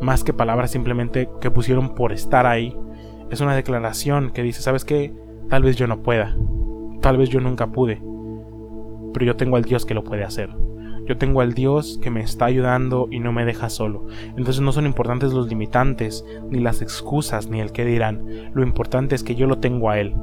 más 0.00 0.24
que 0.24 0.32
palabras 0.32 0.70
simplemente 0.70 1.28
que 1.40 1.50
pusieron 1.50 1.94
por 1.94 2.12
estar 2.12 2.46
ahí. 2.46 2.76
Es 3.30 3.40
una 3.40 3.54
declaración 3.54 4.30
que 4.30 4.42
dice, 4.42 4.62
¿sabes 4.62 4.84
qué? 4.84 5.14
Tal 5.48 5.62
vez 5.62 5.76
yo 5.76 5.86
no 5.86 6.02
pueda, 6.02 6.36
tal 7.00 7.16
vez 7.16 7.28
yo 7.28 7.40
nunca 7.40 7.66
pude, 7.66 8.02
pero 9.12 9.26
yo 9.26 9.36
tengo 9.36 9.56
al 9.56 9.64
Dios 9.64 9.84
que 9.86 9.94
lo 9.94 10.04
puede 10.04 10.24
hacer. 10.24 10.50
Yo 11.06 11.18
tengo 11.18 11.42
al 11.42 11.52
Dios 11.52 11.98
que 12.02 12.10
me 12.10 12.22
está 12.22 12.46
ayudando 12.46 13.08
y 13.10 13.20
no 13.20 13.30
me 13.30 13.44
deja 13.44 13.68
solo. 13.68 14.06
Entonces 14.36 14.60
no 14.60 14.72
son 14.72 14.86
importantes 14.86 15.34
los 15.34 15.48
limitantes, 15.48 16.24
ni 16.48 16.60
las 16.60 16.80
excusas, 16.80 17.48
ni 17.48 17.60
el 17.60 17.72
qué 17.72 17.84
dirán. 17.84 18.24
Lo 18.54 18.62
importante 18.62 19.14
es 19.14 19.22
que 19.22 19.34
yo 19.34 19.46
lo 19.46 19.58
tengo 19.58 19.90
a 19.90 20.00
Él. 20.00 20.14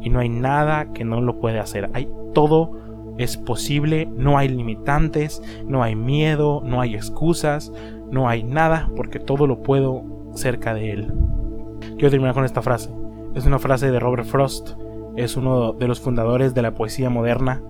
Y 0.00 0.10
no 0.10 0.20
hay 0.20 0.28
nada 0.28 0.92
que 0.92 1.04
no 1.04 1.20
lo 1.20 1.40
puede 1.40 1.58
hacer. 1.58 1.90
Hay 1.92 2.08
todo 2.34 2.70
es 3.18 3.36
posible, 3.36 4.06
no 4.06 4.38
hay 4.38 4.48
limitantes, 4.48 5.42
no 5.66 5.82
hay 5.82 5.94
miedo, 5.94 6.62
no 6.64 6.80
hay 6.80 6.94
excusas, 6.94 7.72
no 8.10 8.28
hay 8.28 8.44
nada, 8.44 8.90
porque 8.96 9.18
todo 9.18 9.46
lo 9.46 9.62
puedo 9.62 10.04
cerca 10.34 10.72
de 10.72 10.92
Él. 10.92 11.12
Quiero 11.96 12.10
terminar 12.10 12.34
con 12.34 12.44
esta 12.44 12.62
frase. 12.62 12.90
Es 13.34 13.44
una 13.44 13.58
frase 13.58 13.90
de 13.90 14.00
Robert 14.00 14.24
Frost, 14.24 14.70
es 15.16 15.36
uno 15.36 15.72
de 15.72 15.88
los 15.88 16.00
fundadores 16.00 16.54
de 16.54 16.62
la 16.62 16.74
poesía 16.74 17.10
moderna 17.10 17.62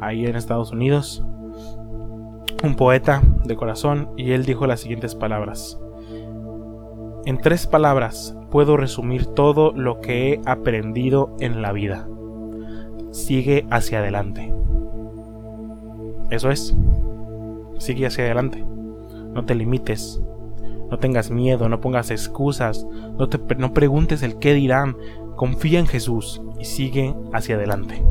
ahí 0.00 0.26
en 0.26 0.36
Estados 0.36 0.72
Unidos, 0.72 1.24
un 2.62 2.76
poeta 2.76 3.22
de 3.44 3.56
corazón, 3.56 4.08
y 4.16 4.32
él 4.32 4.44
dijo 4.44 4.66
las 4.66 4.80
siguientes 4.80 5.14
palabras. 5.14 5.78
En 7.26 7.38
tres 7.38 7.66
palabras 7.66 8.36
puedo 8.50 8.76
resumir 8.76 9.26
todo 9.26 9.72
lo 9.72 10.00
que 10.00 10.32
he 10.32 10.40
aprendido 10.46 11.34
en 11.40 11.62
la 11.62 11.72
vida. 11.72 12.08
Sigue 13.12 13.66
hacia 13.70 14.00
adelante. 14.00 14.52
Eso 16.30 16.50
es. 16.50 16.74
Sigue 17.78 18.06
hacia 18.06 18.24
adelante. 18.24 18.64
No 19.32 19.44
te 19.44 19.54
limites. 19.54 20.20
No 20.90 20.98
tengas 20.98 21.30
miedo, 21.30 21.68
no 21.68 21.80
pongas 21.80 22.10
excusas, 22.10 22.86
no, 23.18 23.28
te, 23.28 23.38
no 23.56 23.72
preguntes 23.72 24.22
el 24.22 24.38
qué 24.38 24.54
dirán. 24.54 24.96
Confía 25.34 25.80
en 25.80 25.86
Jesús 25.86 26.40
y 26.60 26.66
sigue 26.66 27.14
hacia 27.32 27.56
adelante. 27.56 28.04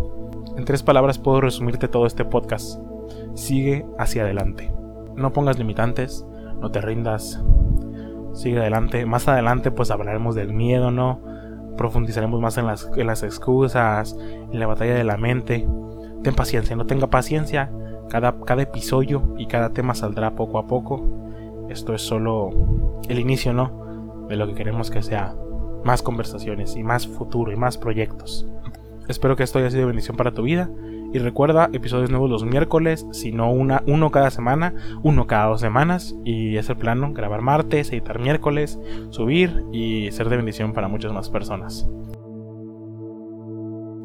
En 0.58 0.66
tres 0.66 0.84
palabras 0.84 1.18
puedo 1.18 1.40
resumirte 1.40 1.88
todo 1.88 2.06
este 2.06 2.26
podcast. 2.26 2.80
sigue 3.36 3.86
hacia 3.98 4.24
adelante. 4.24 4.74
No 5.16 5.32
pongas 5.32 5.58
limitantes, 5.58 6.26
no 6.60 6.72
te 6.72 6.82
rindas, 6.82 7.42
sigue 8.34 8.60
adelante. 8.60 9.06
Más 9.06 9.28
adelante 9.28 9.72
pues 9.72 9.90
hablaremos 9.92 10.36
del 10.36 10.54
miedo, 10.54 10.92
¿no? 10.92 11.22
Profundizaremos 11.78 12.42
más 12.42 12.58
en 12.58 12.68
las, 12.68 12.90
en 12.96 13.08
las 13.08 13.24
excusas, 13.24 14.18
en 14.52 14.60
la 14.60 14.68
batalla 14.68 14.96
de 14.96 15.04
la 15.04 15.18
mente. 15.18 15.68
Ten 16.24 16.36
paciencia, 16.36 16.76
no 16.76 16.86
tenga 16.86 17.08
paciencia. 17.08 17.72
Cada, 18.14 18.40
cada 18.46 18.62
episodio 18.62 19.34
y 19.40 19.48
cada 19.48 19.74
tema 19.74 19.96
saldrá 19.96 20.36
poco 20.36 20.60
a 20.60 20.68
poco. 20.68 21.04
Esto 21.68 21.96
es 21.96 22.04
solo 22.04 22.52
el 23.10 23.18
inicio, 23.18 23.54
¿no? 23.54 24.28
De 24.30 24.36
lo 24.36 24.46
que 24.46 24.54
queremos 24.54 24.92
que 24.92 25.02
sea 25.02 25.34
más 25.84 26.04
conversaciones 26.04 26.76
y 26.76 26.84
más 26.84 27.08
futuro 27.08 27.52
y 27.52 27.56
más 27.56 27.80
proyectos. 27.80 28.46
Espero 29.08 29.36
que 29.36 29.42
esto 29.42 29.58
haya 29.58 29.72
sido 29.72 29.88
bendición 29.88 30.16
para 30.16 30.32
tu 30.32 30.44
vida. 30.44 30.70
Y 31.12 31.18
recuerda, 31.18 31.72
episodios 31.74 32.12
nuevos 32.12 32.30
los 32.30 32.46
miércoles, 32.46 33.08
si 33.14 33.32
no 33.32 33.52
uno 33.52 34.12
cada 34.12 34.30
semana, 34.30 34.76
uno 35.02 35.26
cada 35.26 35.48
dos 35.48 35.62
semanas. 35.62 36.16
Y 36.24 36.58
es 36.58 36.70
el 36.70 36.78
plano, 36.78 37.14
grabar 37.14 37.42
martes, 37.42 37.92
editar 37.92 38.20
miércoles, 38.20 38.80
subir 39.10 39.64
y 39.72 40.12
ser 40.12 40.30
de 40.30 40.38
bendición 40.38 40.74
para 40.74 40.88
muchas 40.88 41.14
más 41.14 41.32
personas. 41.32 41.88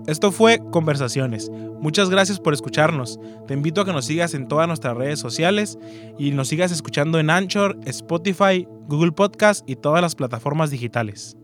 Esto 0.08 0.32
fue 0.32 0.58
Conversaciones. 0.70 1.50
Muchas 1.80 2.08
gracias 2.08 2.40
por 2.40 2.54
escucharnos. 2.54 3.20
Te 3.46 3.52
invito 3.52 3.82
a 3.82 3.84
que 3.84 3.92
nos 3.92 4.06
sigas 4.06 4.32
en 4.32 4.48
todas 4.48 4.66
nuestras 4.66 4.96
redes 4.96 5.18
sociales 5.18 5.78
y 6.18 6.30
nos 6.30 6.48
sigas 6.48 6.72
escuchando 6.72 7.18
en 7.18 7.28
Anchor, 7.28 7.78
Spotify, 7.84 8.66
Google 8.86 9.12
Podcast 9.12 9.68
y 9.68 9.76
todas 9.76 10.00
las 10.00 10.14
plataformas 10.14 10.70
digitales. 10.70 11.36